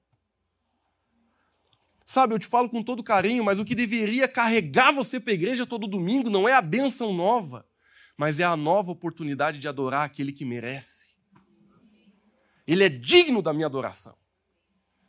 [2.06, 5.34] Sabe, eu te falo com todo carinho, mas o que deveria carregar você para a
[5.34, 7.68] igreja todo domingo não é a bênção nova,
[8.16, 11.16] mas é a nova oportunidade de adorar aquele que merece.
[12.68, 14.16] Ele é digno da minha adoração.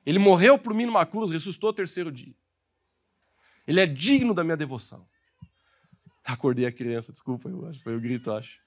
[0.04, 2.34] Ele morreu por mim numa cruz, ressuscitou ao terceiro dia.
[3.66, 5.06] Ele é digno da minha devoção.
[6.24, 8.65] Acordei a criança, desculpa, eu acho, foi o grito, acho.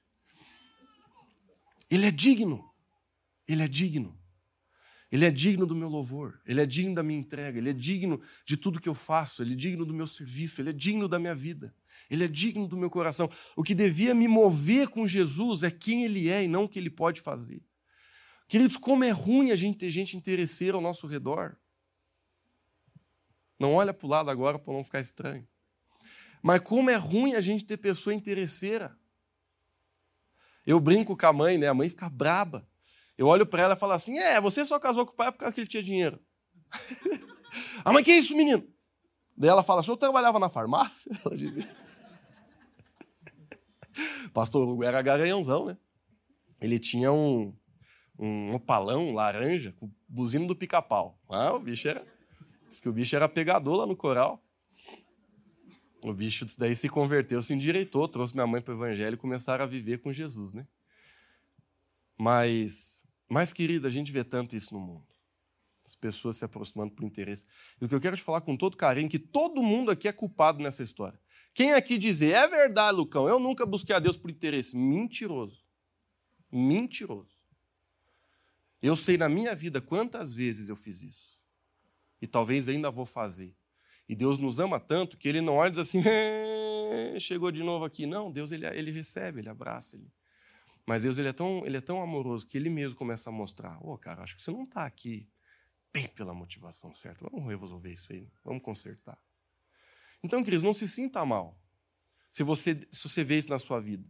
[1.89, 2.69] Ele é digno.
[3.47, 4.19] Ele é digno.
[5.11, 8.21] Ele é digno do meu louvor, ele é digno da minha entrega, ele é digno
[8.45, 11.17] de tudo que eu faço, ele é digno do meu serviço, ele é digno da
[11.17, 11.73] minha vida,
[12.11, 13.27] ele é digno do meu coração.
[13.55, 16.77] O que devia me mover com Jesus é quem ele é e não o que
[16.77, 17.63] ele pode fazer.
[18.47, 21.57] Queridos, como é ruim a gente ter gente interesseira ao nosso redor.
[23.59, 25.47] Não olha para o lado agora para não ficar estranho.
[26.41, 28.95] Mas como é ruim a gente ter pessoa interesseira.
[30.69, 31.67] Eu brinco com a mãe, né?
[31.67, 32.63] A mãe fica braba.
[33.17, 35.39] Eu olho para ela e falo assim: É, você só casou com o pai por
[35.39, 36.19] causa que ele tinha dinheiro.
[37.83, 38.63] a mãe, que isso, menino?
[39.35, 41.11] Daí ela fala: O senhor trabalhava na farmácia?
[41.25, 41.67] Ela.
[44.31, 45.77] Pastor Hugo era garanhãozão, né?
[46.61, 47.51] Ele tinha um,
[48.19, 51.19] um opalão laranja com buzina do pica-pau.
[51.31, 52.05] Ah, o bicho era.
[52.69, 54.39] Diz que o bicho era pegador lá no coral.
[56.01, 59.63] O bicho daí se converteu, se endireitou, trouxe minha mãe para o evangelho e começaram
[59.63, 60.65] a viver com Jesus, né?
[62.17, 65.07] Mas, mais querido, a gente vê tanto isso no mundo.
[65.85, 67.45] As pessoas se aproximando por interesse.
[67.81, 70.07] E o que eu quero te falar com todo carinho é que todo mundo aqui
[70.07, 71.19] é culpado nessa história.
[71.53, 74.77] Quem aqui dizer, é verdade, Lucão, eu nunca busquei a Deus por interesse?
[74.77, 75.65] Mentiroso.
[76.51, 77.37] Mentiroso.
[78.81, 81.37] Eu sei na minha vida quantas vezes eu fiz isso.
[82.21, 83.55] E talvez ainda vou fazer.
[84.09, 86.01] E Deus nos ama tanto que ele não olha e diz assim,
[87.19, 88.07] chegou de novo aqui.
[88.07, 89.95] Não, Deus ele, ele recebe, ele abraça.
[89.95, 90.11] Ele...
[90.83, 93.77] Mas Deus ele é, tão, ele é tão amoroso que ele mesmo começa a mostrar:
[93.85, 95.29] Ô, oh, cara, acho que você não está aqui
[95.93, 97.29] bem pela motivação certa.
[97.29, 99.17] Vamos resolver isso aí, vamos consertar.
[100.23, 101.55] Então, queridos, não se sinta mal
[102.31, 104.09] se você, se você vê isso na sua vida.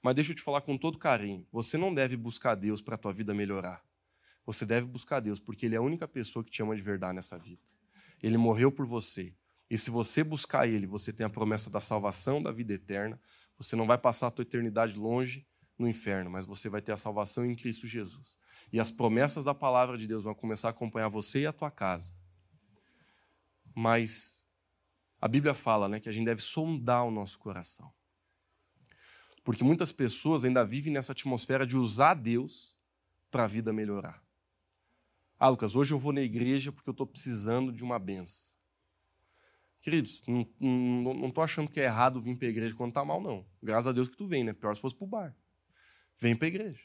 [0.00, 2.98] Mas deixa eu te falar com todo carinho: você não deve buscar Deus para a
[2.98, 3.84] tua vida melhorar.
[4.46, 7.16] Você deve buscar Deus porque Ele é a única pessoa que te ama de verdade
[7.16, 7.60] nessa vida.
[8.22, 9.34] Ele morreu por você.
[9.70, 13.20] E se você buscar Ele, você tem a promessa da salvação, da vida eterna.
[13.56, 15.46] Você não vai passar a tua eternidade longe
[15.78, 18.36] no inferno, mas você vai ter a salvação em Cristo Jesus.
[18.72, 21.70] E as promessas da palavra de Deus vão começar a acompanhar você e a tua
[21.70, 22.14] casa.
[23.74, 24.44] Mas
[25.20, 27.92] a Bíblia fala né, que a gente deve sondar o nosso coração.
[29.44, 32.76] Porque muitas pessoas ainda vivem nessa atmosfera de usar Deus
[33.30, 34.22] para a vida melhorar.
[35.38, 38.59] Ah, Lucas, hoje eu vou na igreja porque eu estou precisando de uma benção.
[39.82, 40.22] Queridos,
[40.60, 43.46] não estou achando que é errado vir para a igreja quando está mal, não.
[43.62, 44.52] Graças a Deus que tu vem, né?
[44.52, 45.36] Pior se fosse para o bar.
[46.18, 46.82] Vem para a igreja.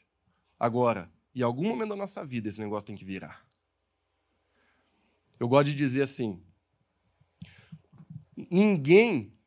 [0.58, 3.46] Agora, em algum momento da nossa vida, esse negócio tem que virar.
[5.38, 6.42] Eu gosto de dizer assim:
[8.50, 9.38] ninguém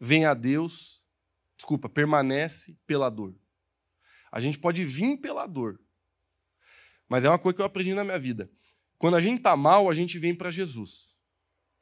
[0.00, 1.04] vem a Deus,
[1.54, 3.34] desculpa, permanece pela dor.
[4.30, 5.78] A gente pode vir pela dor,
[7.06, 8.50] mas é uma coisa que eu aprendi na minha vida.
[8.96, 11.14] Quando a gente está mal, a gente vem para Jesus,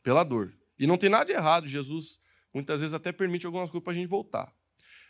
[0.03, 0.53] pela dor.
[0.81, 2.23] E não tem nada de errado, Jesus
[2.53, 4.53] muitas vezes até permite algumas coisas para a gente voltar.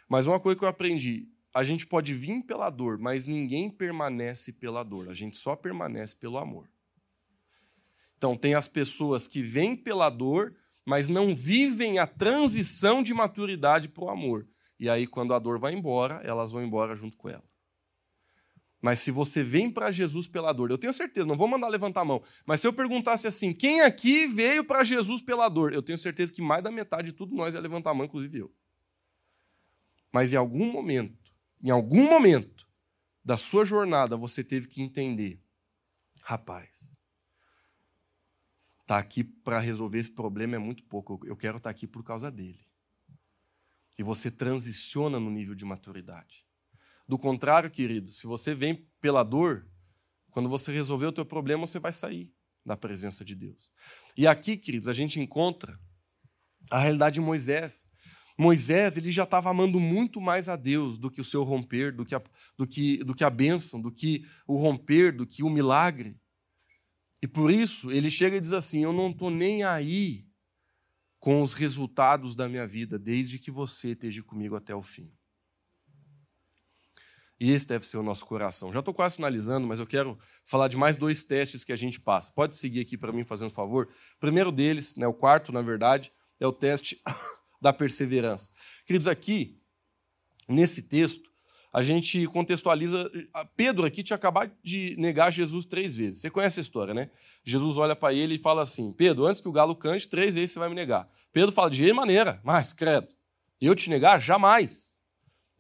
[0.09, 4.53] Mas uma coisa que eu aprendi, a gente pode vir pela dor, mas ninguém permanece
[4.53, 6.69] pela dor, a gente só permanece pelo amor.
[8.17, 10.55] Então, tem as pessoas que vêm pela dor,
[10.85, 14.47] mas não vivem a transição de maturidade para o amor.
[14.79, 17.50] E aí, quando a dor vai embora, elas vão embora junto com ela.
[18.81, 22.01] Mas se você vem para Jesus pela dor, eu tenho certeza, não vou mandar levantar
[22.01, 25.73] a mão, mas se eu perguntasse assim, quem aqui veio para Jesus pela dor?
[25.73, 28.39] Eu tenho certeza que mais da metade de tudo nós ia levantar a mão, inclusive
[28.39, 28.55] eu.
[30.11, 31.31] Mas em algum momento,
[31.63, 32.67] em algum momento
[33.23, 35.39] da sua jornada, você teve que entender,
[36.23, 36.89] rapaz,
[38.87, 42.03] tá aqui para resolver esse problema é muito pouco, eu quero estar tá aqui por
[42.03, 42.67] causa dele.
[43.99, 46.50] E você transiciona no nível de maturidade.
[47.11, 49.67] Do contrário, querido, se você vem pela dor,
[50.31, 52.33] quando você resolver o teu problema, você vai sair
[52.65, 53.73] da presença de Deus.
[54.17, 55.77] E aqui, queridos, a gente encontra
[56.71, 57.85] a realidade de Moisés.
[58.39, 62.07] Moisés ele já estava amando muito mais a Deus do que o seu romper, do
[62.07, 62.23] que a,
[62.57, 66.17] do que, do que a bênção, do que o romper, do que o milagre.
[67.21, 70.29] E por isso ele chega e diz assim: Eu não estou nem aí
[71.19, 75.13] com os resultados da minha vida, desde que você esteja comigo até o fim.
[77.41, 78.71] E esse deve ser o nosso coração.
[78.71, 81.99] Já estou quase finalizando, mas eu quero falar de mais dois testes que a gente
[81.99, 82.31] passa.
[82.33, 83.89] Pode seguir aqui para mim, fazendo favor.
[84.17, 87.01] O primeiro deles, né, o quarto, na verdade, é o teste
[87.61, 88.51] da perseverança.
[88.85, 89.59] Queridos, aqui,
[90.47, 91.31] nesse texto,
[91.73, 93.11] a gente contextualiza.
[93.57, 96.21] Pedro aqui tinha acabado de negar Jesus três vezes.
[96.21, 97.11] Você conhece a história, né?
[97.43, 100.53] Jesus olha para ele e fala assim: Pedro, antes que o galo cante, três vezes
[100.53, 101.09] você vai me negar.
[101.33, 103.09] Pedro fala: de maneira, mas credo,
[103.61, 104.21] eu te negar?
[104.21, 104.90] Jamais.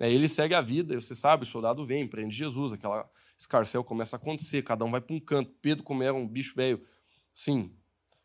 [0.00, 4.16] Né, ele segue a vida, você sabe, o soldado vem, prende Jesus, aquela escarcel começa
[4.16, 5.52] a acontecer, cada um vai para um canto.
[5.60, 6.82] Pedro, como era um bicho velho,
[7.34, 7.72] sim,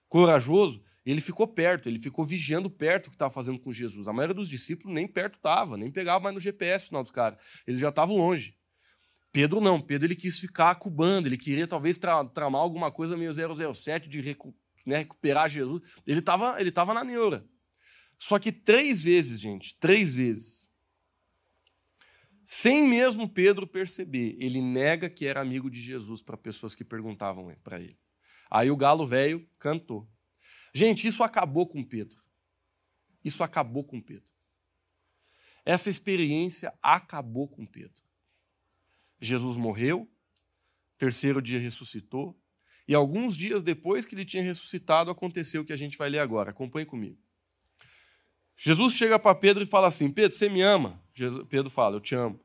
[0.08, 4.08] corajoso, ele ficou perto, ele ficou vigiando perto o que estava fazendo com Jesus.
[4.08, 7.12] A maioria dos discípulos nem perto estava, nem pegava mais no GPS o final dos
[7.12, 7.38] caras.
[7.68, 8.58] Eles já estavam longe.
[9.32, 13.34] Pedro não, Pedro ele quis ficar cubando, ele queria talvez tra tramar alguma coisa meio
[13.34, 14.56] 007 de recu
[14.86, 15.82] né, recuperar Jesus.
[16.08, 17.46] Ele estava ele tava na neura.
[18.18, 20.65] Só que três vezes, gente, três vezes,
[22.46, 27.54] sem mesmo Pedro perceber, ele nega que era amigo de Jesus para pessoas que perguntavam
[27.64, 27.98] para ele.
[28.50, 30.08] Aí o galo velho cantou.
[30.72, 32.22] Gente, isso acabou com Pedro.
[33.24, 34.32] Isso acabou com Pedro.
[35.66, 38.04] Essa experiência acabou com Pedro.
[39.20, 40.08] Jesus morreu,
[41.00, 42.40] terceiro dia ressuscitou,
[42.88, 46.20] e alguns dias depois que ele tinha ressuscitado, aconteceu o que a gente vai ler
[46.20, 46.52] agora.
[46.52, 47.25] Acompanhe comigo.
[48.58, 51.02] Jesus chega para Pedro e fala assim: Pedro, você me ama?
[51.14, 52.40] Jesus, Pedro fala: Eu te amo.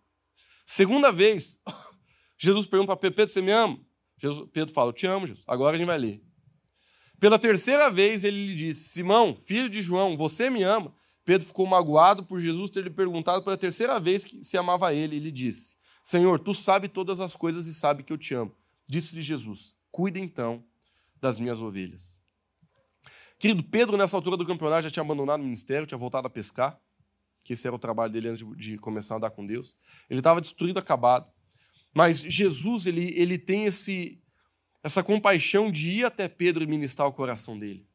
[0.67, 1.61] Segunda vez,
[2.39, 3.79] Jesus pergunta para Pedro: Pedro, você me ama?
[4.19, 5.45] Jesus, Pedro fala: Eu te amo, Jesus.
[5.47, 6.23] Agora a gente vai ler.
[7.19, 10.95] Pela terceira vez, ele lhe disse: Simão, filho de João, você me ama?
[11.25, 15.17] Pedro ficou magoado por Jesus ter lhe perguntado pela terceira vez que se amava ele.
[15.17, 18.55] E lhe disse: Senhor, tu sabe todas as coisas e sabe que eu te amo.
[18.89, 20.65] Disse-lhe Jesus: Cuida então
[21.21, 22.20] das minhas ovelhas.
[23.41, 26.78] Querido, Pedro, nessa altura do campeonato, já tinha abandonado o ministério, tinha voltado a pescar,
[27.43, 29.78] que esse era o trabalho dele antes de, começar a andar com Deus.
[30.11, 31.26] Ele estava destruído, acabado.
[31.95, 34.22] Mas Jesus, ele, ele tem esse,
[34.82, 37.88] essa compaixão de ir até Pedro e ministrar o coração dele.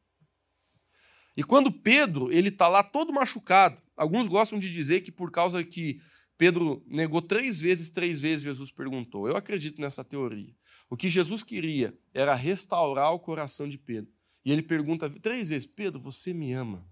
[1.36, 5.62] E quando Pedro, ele está lá todo machucado, alguns gostam de dizer que por causa
[5.62, 6.00] que
[6.36, 9.28] Pedro negou três vezes, três vezes Jesus perguntou.
[9.28, 10.52] Eu acredito nessa teoria.
[10.90, 14.15] O que Jesus queria era restaurar o coração de Pedro.
[14.46, 16.88] E ele pergunta três vezes: Pedro, você me ama?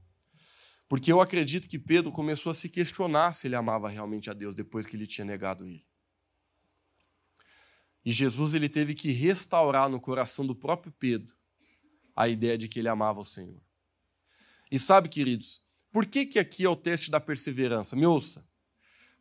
[0.89, 4.57] Porque eu acredito que Pedro começou a se questionar se ele amava realmente a Deus
[4.57, 5.87] depois que ele tinha negado ele.
[8.05, 11.33] E Jesus ele teve que restaurar no coração do próprio Pedro
[12.15, 13.63] a ideia de que ele amava o Senhor.
[14.69, 17.95] E sabe, queridos, por que, que aqui é o teste da perseverança?
[17.95, 18.45] Me ouça.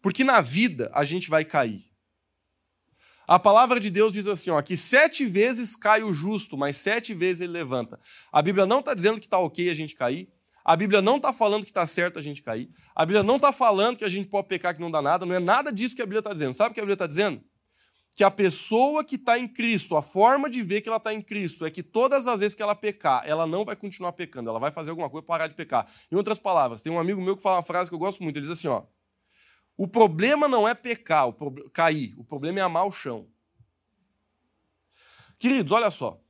[0.01, 1.86] Porque na vida a gente vai cair.
[3.28, 7.13] A palavra de Deus diz assim: ó, que sete vezes cai o justo, mas sete
[7.13, 7.99] vezes ele levanta.
[8.32, 10.30] A Bíblia não está dizendo que está ok a gente cair.
[10.65, 12.69] A Bíblia não está falando que está certo a gente cair.
[12.95, 15.26] A Bíblia não está falando que a gente pode pecar que não dá nada.
[15.26, 16.53] Não é nada disso que a Bíblia está dizendo.
[16.53, 17.43] Sabe o que a Bíblia está dizendo?
[18.15, 21.21] que a pessoa que está em Cristo, a forma de ver que ela está em
[21.21, 24.59] Cristo é que todas as vezes que ela pecar, ela não vai continuar pecando, ela
[24.59, 25.88] vai fazer alguma coisa para parar de pecar.
[26.11, 28.38] Em outras palavras, tem um amigo meu que fala uma frase que eu gosto muito,
[28.38, 28.84] ele diz assim, ó,
[29.78, 31.69] o problema não é pecar, o pro...
[31.71, 33.28] cair, o problema é amar o chão.
[35.39, 36.21] Queridos, olha só.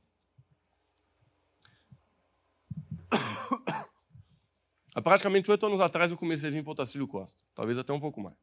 [4.94, 7.92] Há praticamente oito anos atrás eu comecei a vir para o Otacílio Costa, talvez até
[7.92, 8.36] um pouco mais.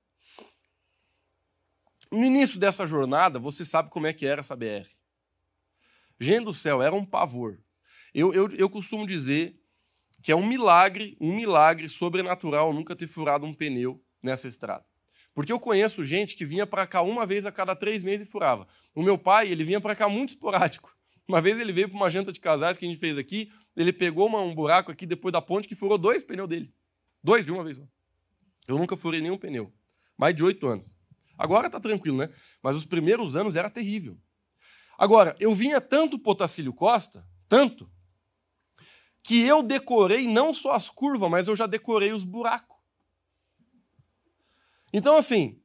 [2.11, 4.87] No início dessa jornada, você sabe como é que era essa BR.
[6.19, 7.57] Gente do céu, era um pavor.
[8.13, 9.57] Eu, eu, eu costumo dizer
[10.21, 14.85] que é um milagre, um milagre sobrenatural nunca ter furado um pneu nessa estrada.
[15.33, 18.31] Porque eu conheço gente que vinha para cá uma vez a cada três meses e
[18.31, 18.67] furava.
[18.93, 20.93] O meu pai, ele vinha para cá muito esporádico.
[21.27, 23.93] Uma vez ele veio para uma janta de casais que a gente fez aqui, ele
[23.93, 26.73] pegou uma, um buraco aqui depois da ponte que furou dois pneus dele.
[27.23, 27.81] Dois de uma vez.
[28.67, 29.71] Eu nunca furei nenhum pneu.
[30.17, 30.93] Mais de oito anos.
[31.37, 32.29] Agora está tranquilo, né?
[32.61, 34.17] Mas os primeiros anos era terrível.
[34.97, 37.89] Agora, eu vinha tanto Potacílio Costa, tanto,
[39.23, 42.70] que eu decorei não só as curvas, mas eu já decorei os buracos.
[44.93, 45.61] Então, assim,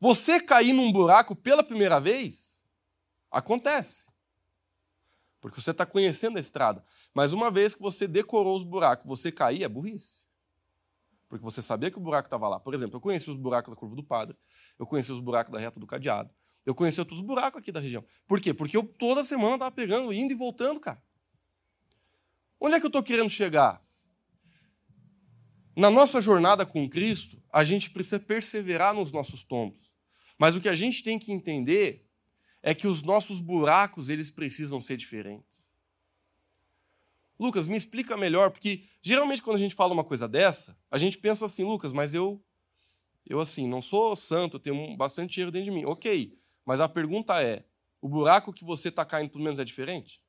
[0.00, 2.58] você cair num buraco pela primeira vez,
[3.30, 4.06] acontece.
[5.40, 6.84] Porque você está conhecendo a estrada.
[7.12, 10.24] Mas uma vez que você decorou os buracos, você cair, é burrice.
[11.28, 12.60] Porque você sabia que o buraco estava lá.
[12.60, 14.36] Por exemplo, eu conheci os buracos da curva do padre,
[14.78, 16.30] eu conheci os buracos da reta do cadeado.
[16.64, 18.04] Eu conheci todos os buracos aqui da região.
[18.26, 18.54] Por quê?
[18.54, 21.02] Porque eu toda semana estava pegando, indo e voltando, cara.
[22.58, 23.82] Onde é que eu estou querendo chegar?
[25.76, 29.92] Na nossa jornada com Cristo, a gente precisa perseverar nos nossos tombos.
[30.38, 32.06] Mas o que a gente tem que entender
[32.62, 35.74] é que os nossos buracos, eles precisam ser diferentes.
[37.38, 41.18] Lucas, me explica melhor, porque geralmente quando a gente fala uma coisa dessa, a gente
[41.18, 42.42] pensa assim, Lucas, mas eu
[43.26, 45.84] eu, assim, não sou santo, eu tenho bastante erro dentro de mim.
[45.86, 47.64] Ok, mas a pergunta é:
[48.00, 50.20] o buraco que você está caindo, pelo menos, é diferente?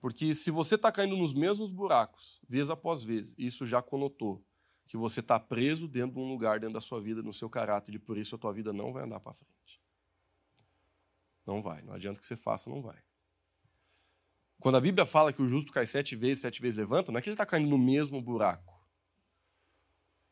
[0.00, 4.44] Porque se você está caindo nos mesmos buracos, vez após vez, isso já conotou
[4.86, 7.94] que você está preso dentro de um lugar, dentro da sua vida, no seu caráter,
[7.94, 9.80] e por isso a tua vida não vai andar para frente.
[11.44, 11.82] Não vai.
[11.82, 12.98] Não adianta que você faça, não vai.
[14.60, 17.22] Quando a Bíblia fala que o justo cai sete vezes, sete vezes levanta, não é
[17.22, 18.78] que ele está caindo no mesmo buraco.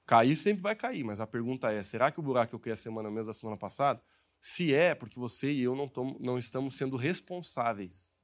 [0.07, 2.73] Cair sempre vai cair, mas a pergunta é: será que o buraco que eu caí
[2.73, 4.03] a semana mesmo da semana passada?
[4.41, 8.16] Se é, porque você e eu não, tom, não estamos sendo responsáveis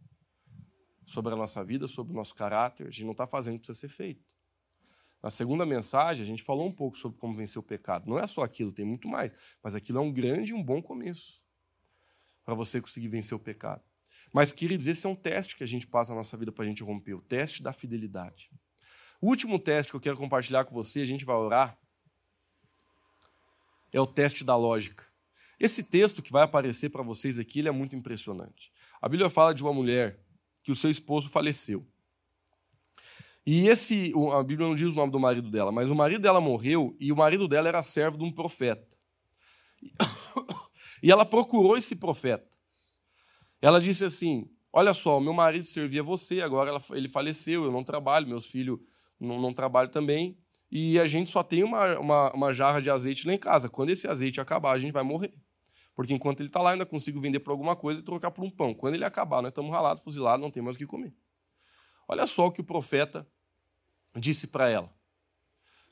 [1.12, 3.66] sobre a nossa vida, sobre o nosso caráter, a gente não está fazendo o que
[3.66, 4.24] precisa ser feito.
[5.22, 8.08] Na segunda mensagem, a gente falou um pouco sobre como vencer o pecado.
[8.08, 9.34] Não é só aquilo, tem muito mais.
[9.62, 11.40] Mas aquilo é um grande e um bom começo
[12.44, 13.82] para você conseguir vencer o pecado.
[14.32, 16.66] Mas, queridos, esse é um teste que a gente passa na nossa vida para a
[16.66, 18.50] gente romper o teste da fidelidade.
[19.20, 21.78] O último teste que eu quero compartilhar com você, a gente vai orar,
[23.92, 25.04] é o teste da lógica.
[25.60, 28.72] Esse texto que vai aparecer para vocês aqui, ele é muito impressionante.
[29.00, 30.18] A Bíblia fala de uma mulher
[30.62, 31.86] que o seu esposo faleceu.
[33.44, 36.40] E esse, a Bíblia não diz o nome do marido dela, mas o marido dela
[36.40, 38.96] morreu e o marido dela era servo de um profeta.
[41.02, 42.48] E ela procurou esse profeta.
[43.60, 48.26] Ela disse assim: Olha só, meu marido servia você, agora ele faleceu, eu não trabalho,
[48.26, 48.78] meus filhos
[49.20, 50.38] não, não trabalham também,
[50.70, 53.68] e a gente só tem uma, uma, uma, jarra de azeite lá em casa.
[53.68, 55.34] Quando esse azeite acabar, a gente vai morrer.
[55.94, 58.50] Porque enquanto ele está lá, ainda consigo vender por alguma coisa e trocar por um
[58.50, 58.72] pão.
[58.74, 61.14] Quando ele acabar, nós estamos ralados, fuzilados, não tem mais o que comer.
[62.08, 63.26] Olha só o que o profeta
[64.16, 64.92] disse para ela: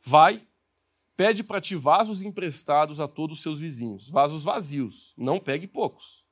[0.04, 0.46] Vai,
[1.16, 6.24] pede para ti vasos emprestados a todos os seus vizinhos, vasos vazios, não pegue poucos.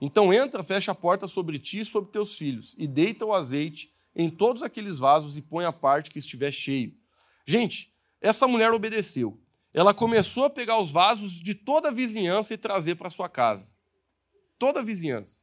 [0.00, 3.94] Então entra, fecha a porta sobre ti e sobre teus filhos, e deita o azeite
[4.14, 6.94] em todos aqueles vasos e põe a parte que estiver cheio.
[7.46, 9.38] Gente, essa mulher obedeceu.
[9.76, 13.74] Ela começou a pegar os vasos de toda a vizinhança e trazer para sua casa.
[14.58, 15.42] Toda a vizinhança.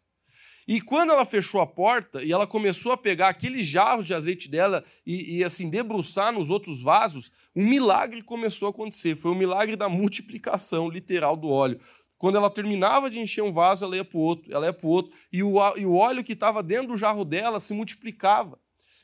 [0.67, 4.49] E quando ela fechou a porta e ela começou a pegar aqueles jarros de azeite
[4.49, 9.15] dela e, e, assim debruçar nos outros vasos, um milagre começou a acontecer.
[9.15, 11.79] Foi o milagre da multiplicação literal do óleo.
[12.17, 14.87] Quando ela terminava de encher um vaso, ela ia para o outro, ela ia para
[14.87, 18.57] o outro, e o, e o óleo que estava dentro do jarro dela se multiplicava.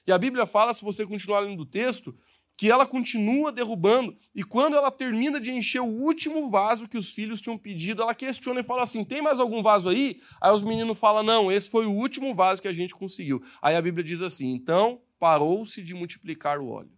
[0.07, 2.17] E a Bíblia fala, se você continuar lendo o texto,
[2.59, 4.17] que ela continua derrubando.
[4.35, 8.13] E quando ela termina de encher o último vaso que os filhos tinham pedido, ela
[8.13, 10.21] questiona e fala assim: tem mais algum vaso aí?
[10.41, 13.41] Aí os meninos falam: não, esse foi o último vaso que a gente conseguiu.
[13.61, 16.91] Aí a Bíblia diz assim: então parou-se de multiplicar o óleo.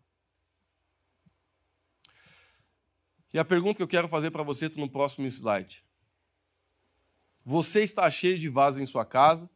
[3.31, 5.85] E a pergunta que eu quero fazer para você está no próximo slide.
[7.45, 9.47] Você está cheio de vasos em sua casa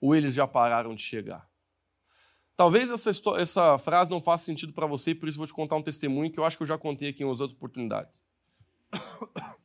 [0.00, 1.47] ou eles já pararam de chegar?
[2.58, 5.82] Talvez essa, essa frase não faça sentido para você, por isso vou te contar um
[5.82, 8.26] testemunho que eu acho que eu já contei aqui em outras oportunidades.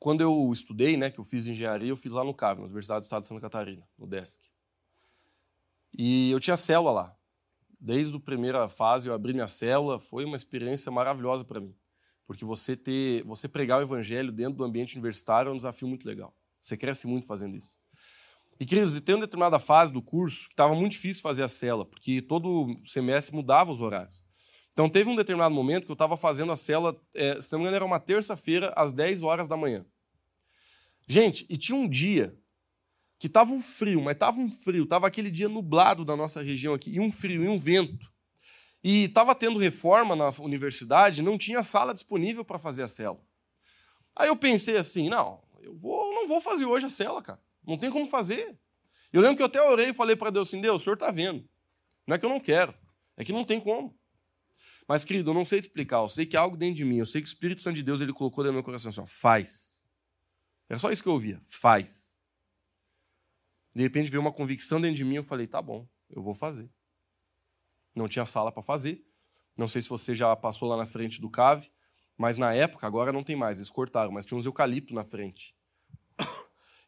[0.00, 3.00] Quando eu estudei, né, que eu fiz engenharia, eu fiz lá no CAV, na Universidade
[3.00, 4.48] do Estado de Santa Catarina, no DESC.
[5.92, 7.16] E eu tinha célula lá.
[7.78, 11.76] Desde a primeira fase eu abri minha célula, foi uma experiência maravilhosa para mim.
[12.26, 16.08] Porque você ter, você pregar o evangelho dentro do ambiente universitário é um desafio muito
[16.08, 16.34] legal.
[16.62, 17.81] Você cresce muito fazendo isso.
[18.62, 21.84] E, queridos, tem uma determinada fase do curso que estava muito difícil fazer a cela,
[21.84, 24.22] porque todo semestre mudava os horários.
[24.72, 27.64] Então, teve um determinado momento que eu estava fazendo a cela, é, se não me
[27.64, 29.84] engano, era uma terça-feira, às 10 horas da manhã.
[31.08, 32.38] Gente, e tinha um dia
[33.18, 36.72] que estava um frio, mas estava um frio, estava aquele dia nublado da nossa região
[36.72, 38.12] aqui, e um frio, e um vento.
[38.80, 43.20] E estava tendo reforma na universidade, não tinha sala disponível para fazer a cela.
[44.14, 47.40] Aí eu pensei assim, não, eu vou, não vou fazer hoje a cela, cara.
[47.66, 48.58] Não tem como fazer.
[49.12, 51.10] Eu lembro que eu até orei e falei para Deus assim: Deus, o senhor está
[51.10, 51.48] vendo.
[52.06, 52.74] Não é que eu não quero,
[53.16, 53.96] é que não tem como.
[54.88, 55.98] Mas, querido, eu não sei te explicar.
[55.98, 56.98] Eu sei que há algo dentro de mim.
[56.98, 59.00] Eu sei que o Espírito Santo de Deus ele colocou dentro do meu coração assim:
[59.00, 59.84] ó, faz.
[60.68, 62.16] Era só isso que eu ouvia: faz.
[63.74, 65.16] De repente veio uma convicção dentro de mim.
[65.16, 66.68] Eu falei: tá bom, eu vou fazer.
[67.94, 69.04] Não tinha sala para fazer.
[69.56, 71.70] Não sei se você já passou lá na frente do cave,
[72.16, 75.54] mas na época, agora não tem mais, eles cortaram, mas tinha uns eucalipto na frente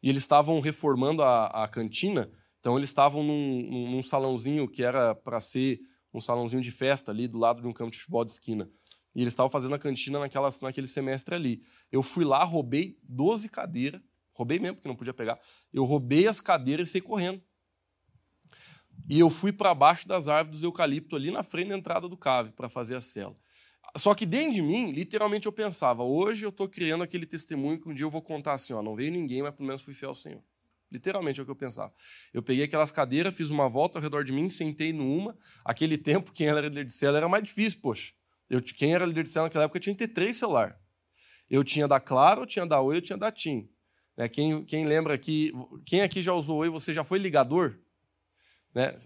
[0.05, 5.15] e eles estavam reformando a, a cantina, então eles estavam num, num salãozinho que era
[5.15, 5.79] para ser
[6.13, 8.69] um salãozinho de festa ali do lado de um campo de futebol de esquina.
[9.15, 11.63] E eles estavam fazendo a cantina naquela, naquele semestre ali.
[11.91, 13.99] Eu fui lá, roubei 12 cadeiras,
[14.31, 15.39] roubei mesmo, porque não podia pegar.
[15.73, 17.41] Eu roubei as cadeiras e saí correndo.
[19.09, 22.15] E eu fui para baixo das árvores do eucalipto ali na frente da entrada do
[22.15, 23.35] cave para fazer a cela.
[23.97, 27.87] Só que dentro de mim, literalmente eu pensava, hoje eu estou criando aquele testemunho que
[27.87, 30.09] um dia eu vou contar assim, ó, não veio ninguém, mas pelo menos fui fiel
[30.09, 30.43] ao Senhor.
[30.91, 31.93] Literalmente é o que eu pensava.
[32.33, 35.37] Eu peguei aquelas cadeiras, fiz uma volta ao redor de mim, sentei numa.
[35.63, 38.13] Aquele tempo, quem era líder de célula era mais difícil, poxa.
[38.49, 40.75] Eu, quem era líder de célula naquela época tinha que ter três celulares.
[41.49, 43.69] Eu tinha da Claro, eu tinha da Oi, eu tinha da TIM.
[44.15, 44.27] Né?
[44.27, 45.51] Quem, quem lembra aqui,
[45.85, 47.79] quem aqui já usou Oi, você já foi ligador?
[48.73, 48.99] Né?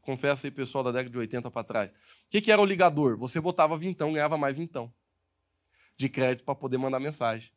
[0.00, 1.90] Confessa aí, pessoal da década de 80 para trás.
[1.90, 1.94] O
[2.30, 3.16] que, que era o ligador?
[3.18, 4.92] Você botava vintão, ganhava mais vintão
[5.96, 7.50] de crédito para poder mandar mensagem.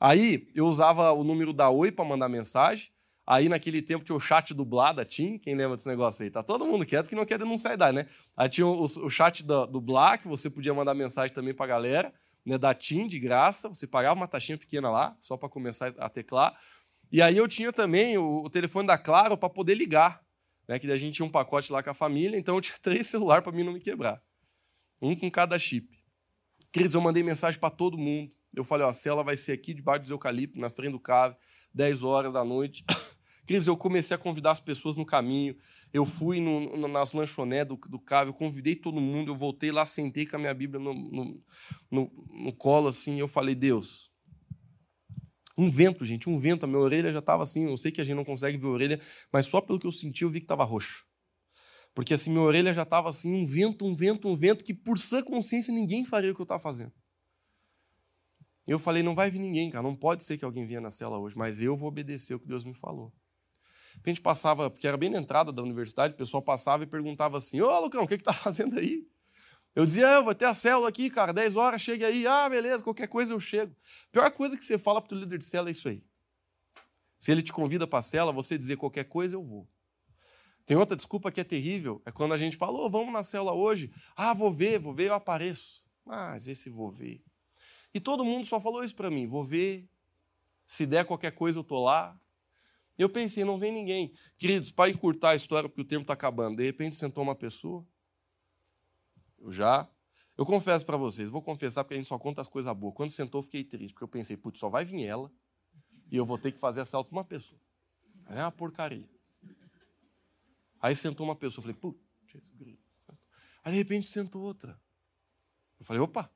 [0.00, 2.90] Aí eu usava o número da Oi para mandar mensagem.
[3.24, 6.30] Aí naquele tempo tinha o chat dublado da TIM, quem lembra desse negócio aí?
[6.30, 8.08] Tá todo mundo quieto que não quer denunciar a idade, né?
[8.36, 11.68] Aí tinha o, o chat do, do Black, você podia mandar mensagem também para a
[11.68, 12.12] galera,
[12.44, 16.08] né, da TIM de graça, você pagava uma taxinha pequena lá, só para começar a
[16.08, 16.58] teclar.
[17.12, 20.20] E aí eu tinha também o, o telefone da Claro para poder ligar
[20.72, 23.06] né, que a gente tinha um pacote lá com a família, então eu tinha três
[23.06, 24.22] celulares para mim não me quebrar.
[25.02, 25.86] Um com cada chip.
[26.72, 28.34] Queridos, eu mandei mensagem para todo mundo.
[28.54, 31.36] Eu falei, ó, a cela vai ser aqui debaixo do eucalipto, na frente do cave,
[31.74, 32.84] 10 horas da noite.
[33.46, 35.56] Queridos, eu comecei a convidar as pessoas no caminho.
[35.92, 39.32] Eu fui no, nas lanchonetes do, do cave, eu convidei todo mundo.
[39.32, 41.42] Eu voltei lá, sentei com a minha Bíblia no, no,
[41.90, 43.18] no, no colo, assim.
[43.18, 44.11] Eu falei, Deus,
[45.56, 46.64] um vento, gente, um vento.
[46.64, 47.64] A minha orelha já estava assim.
[47.64, 49.00] Eu sei que a gente não consegue ver a orelha,
[49.32, 51.04] mas só pelo que eu senti, eu vi que estava roxo.
[51.94, 54.98] Porque assim, minha orelha já estava assim, um vento, um vento, um vento, que por
[54.98, 56.92] sã consciência ninguém faria o que eu estava fazendo.
[58.66, 61.18] Eu falei, não vai vir ninguém, cara, não pode ser que alguém venha na cela
[61.18, 63.12] hoje, mas eu vou obedecer o que Deus me falou.
[64.04, 67.36] A gente passava, porque era bem na entrada da universidade, o pessoal passava e perguntava
[67.36, 69.06] assim, ô Lucão, o que que tá fazendo aí?
[69.74, 72.26] Eu dizia, ah, vou ter a célula aqui, cara, 10 horas, chegue aí.
[72.26, 73.74] Ah, beleza, qualquer coisa eu chego.
[74.10, 76.04] Pior coisa que você fala para o líder de célula é isso aí.
[77.18, 79.68] Se ele te convida para a célula, você dizer qualquer coisa, eu vou.
[80.66, 83.52] Tem outra desculpa que é terrível, é quando a gente fala, oh, vamos na célula
[83.52, 83.90] hoje.
[84.14, 85.82] Ah, vou ver, vou ver, eu apareço.
[86.04, 87.22] Mas esse vou ver.
[87.94, 89.88] E todo mundo só falou isso para mim, vou ver,
[90.66, 92.18] se der qualquer coisa eu tô lá.
[92.96, 94.12] Eu pensei, não vem ninguém.
[94.38, 97.86] Queridos, para encurtar a história, porque o tempo está acabando, de repente sentou uma pessoa,
[99.42, 99.88] eu já.
[100.36, 102.94] Eu confesso para vocês, vou confessar porque a gente só conta as coisas boas.
[102.94, 105.30] Quando sentou, eu fiquei triste, porque eu pensei, putz, só vai vir ela
[106.10, 107.60] e eu vou ter que fazer assalto uma pessoa.
[108.28, 109.08] É uma porcaria.
[110.80, 112.00] Aí sentou uma pessoa, eu falei, putz,
[113.64, 114.80] Aí de repente sentou outra.
[115.78, 116.30] Eu falei, opa.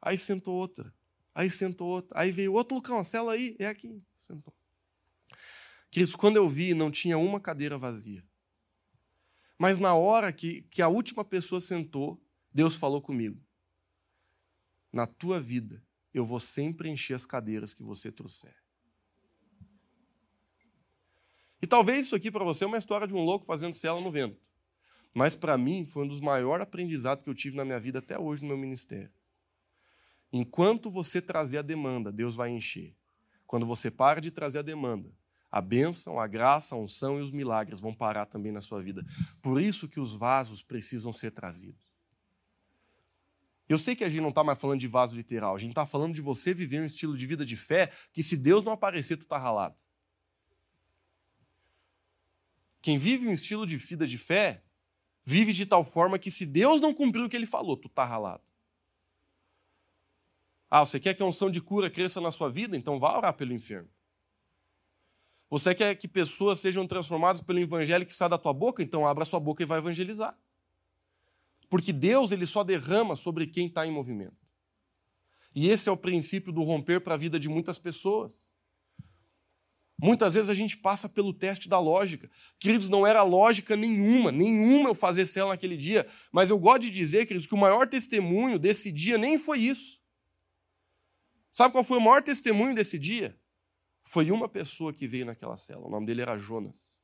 [0.00, 0.94] Aí sentou outra.
[1.34, 2.18] Aí sentou outra.
[2.18, 4.02] Aí veio outro Lucão, cela aí, é aqui.
[4.16, 4.54] Sentou.
[5.90, 8.24] Queridos, quando eu vi, não tinha uma cadeira vazia.
[9.58, 12.20] Mas na hora que, que a última pessoa sentou,
[12.52, 13.40] Deus falou comigo:
[14.92, 18.54] Na tua vida, eu vou sempre encher as cadeiras que você trouxer.
[21.60, 24.10] E talvez isso aqui para você é uma história de um louco fazendo cela no
[24.10, 24.46] vento.
[25.12, 28.18] Mas para mim foi um dos maiores aprendizados que eu tive na minha vida até
[28.18, 29.12] hoje no meu ministério.
[30.30, 32.94] Enquanto você trazer a demanda, Deus vai encher.
[33.46, 35.10] Quando você para de trazer a demanda,
[35.56, 39.02] a bênção, a graça, a unção e os milagres vão parar também na sua vida.
[39.40, 41.80] Por isso que os vasos precisam ser trazidos.
[43.66, 45.86] Eu sei que a gente não está mais falando de vaso literal, a gente está
[45.86, 49.16] falando de você viver um estilo de vida de fé que, se Deus não aparecer,
[49.16, 49.82] tu está ralado.
[52.82, 54.62] Quem vive um estilo de vida de fé,
[55.24, 58.04] vive de tal forma que, se Deus não cumprir o que ele falou, tu está
[58.04, 58.44] ralado.
[60.70, 62.76] Ah, você quer que a unção de cura cresça na sua vida?
[62.76, 63.95] Então vá orar pelo enfermo.
[65.48, 68.82] Você quer que pessoas sejam transformadas pelo evangelho que sai da tua boca?
[68.82, 70.36] Então abra sua boca e vai evangelizar.
[71.68, 74.36] Porque Deus ele só derrama sobre quem está em movimento.
[75.54, 78.46] E esse é o princípio do romper para a vida de muitas pessoas.
[79.98, 82.30] Muitas vezes a gente passa pelo teste da lógica.
[82.58, 86.90] Queridos, não era lógica nenhuma, nenhuma eu fazer célula naquele dia, mas eu gosto de
[86.90, 89.98] dizer, queridos, que o maior testemunho desse dia nem foi isso.
[91.50, 93.34] Sabe qual foi o maior testemunho desse dia?
[94.06, 96.96] Foi uma pessoa que veio naquela cela, o nome dele era Jonas.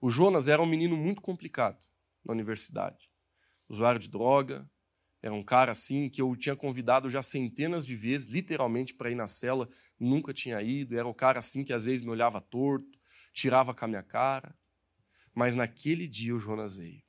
[0.00, 1.86] O Jonas era um menino muito complicado
[2.24, 3.08] na universidade.
[3.68, 4.68] Usuário de droga,
[5.22, 9.14] era um cara assim que eu tinha convidado já centenas de vezes, literalmente, para ir
[9.14, 10.98] na cela, nunca tinha ido.
[10.98, 12.98] Era o cara assim que às vezes me olhava torto,
[13.32, 14.58] tirava com a minha cara.
[15.32, 17.02] Mas naquele dia o Jonas veio.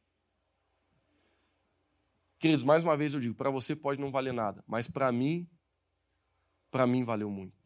[2.38, 5.50] Queridos, mais uma vez eu digo, para você pode não valer nada, mas para mim,
[6.70, 7.61] para mim valeu muito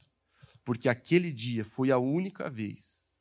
[0.65, 3.13] porque aquele dia foi a única vez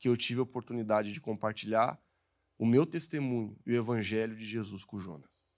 [0.00, 1.98] que eu tive a oportunidade de compartilhar
[2.58, 5.48] o meu testemunho e o evangelho de Jesus com Jonas.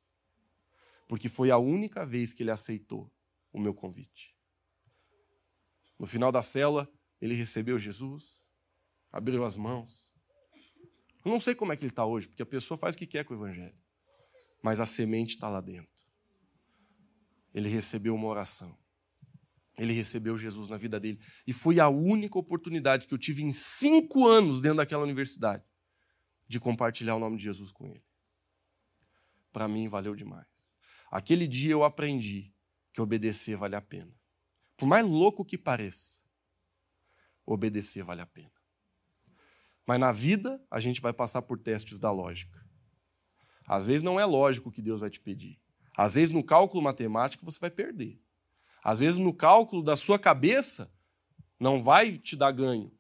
[1.09, 3.11] Porque foi a única vez que ele aceitou
[3.51, 4.37] o meu convite.
[5.99, 6.91] No final da cela,
[7.21, 8.47] ele recebeu Jesus,
[9.11, 10.13] abriu as mãos.
[11.25, 13.07] Eu não sei como é que ele está hoje, porque a pessoa faz o que
[13.07, 13.77] quer com o evangelho.
[14.63, 16.05] Mas a semente está lá dentro.
[17.53, 18.79] Ele recebeu uma oração.
[19.81, 21.19] Ele recebeu Jesus na vida dele.
[21.47, 25.65] E foi a única oportunidade que eu tive em cinco anos dentro daquela universidade
[26.47, 28.05] de compartilhar o nome de Jesus com ele.
[29.51, 30.71] Para mim, valeu demais.
[31.11, 32.53] Aquele dia eu aprendi
[32.93, 34.15] que obedecer vale a pena.
[34.77, 36.23] Por mais louco que pareça,
[37.47, 38.53] obedecer vale a pena.
[39.87, 42.63] Mas na vida, a gente vai passar por testes da lógica.
[43.67, 45.59] Às vezes não é lógico o que Deus vai te pedir.
[45.97, 48.21] Às vezes no cálculo matemático você vai perder.
[48.83, 50.93] Às vezes, no cálculo da sua cabeça,
[51.59, 52.93] não vai te dar ganho.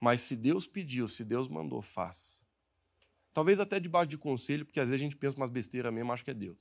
[0.00, 2.40] Mas se Deus pediu, se Deus mandou, faça.
[3.32, 6.24] Talvez até debaixo de conselho, porque às vezes a gente pensa umas besteiras mesmo, acho
[6.24, 6.58] que é Deus.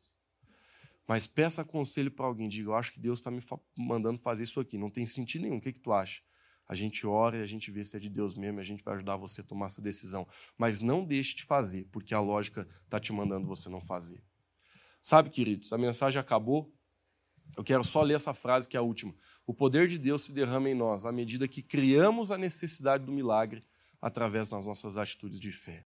[1.08, 3.42] Mas peça conselho para alguém, diga, eu acho que Deus está me
[3.78, 6.22] mandando fazer isso aqui, não tem sentido nenhum, o que, que tu acha?
[6.68, 8.84] A gente ora e a gente vê se é de Deus mesmo, e a gente
[8.84, 10.28] vai ajudar você a tomar essa decisão.
[10.58, 14.24] Mas não deixe de fazer, porque a lógica está te mandando você não fazer.
[15.00, 16.74] Sabe, queridos, a mensagem acabou,
[17.58, 19.14] eu quero só ler essa frase que é a última.
[19.46, 23.12] O poder de Deus se derrama em nós à medida que criamos a necessidade do
[23.12, 23.64] milagre
[24.02, 25.86] através das nossas atitudes de fé.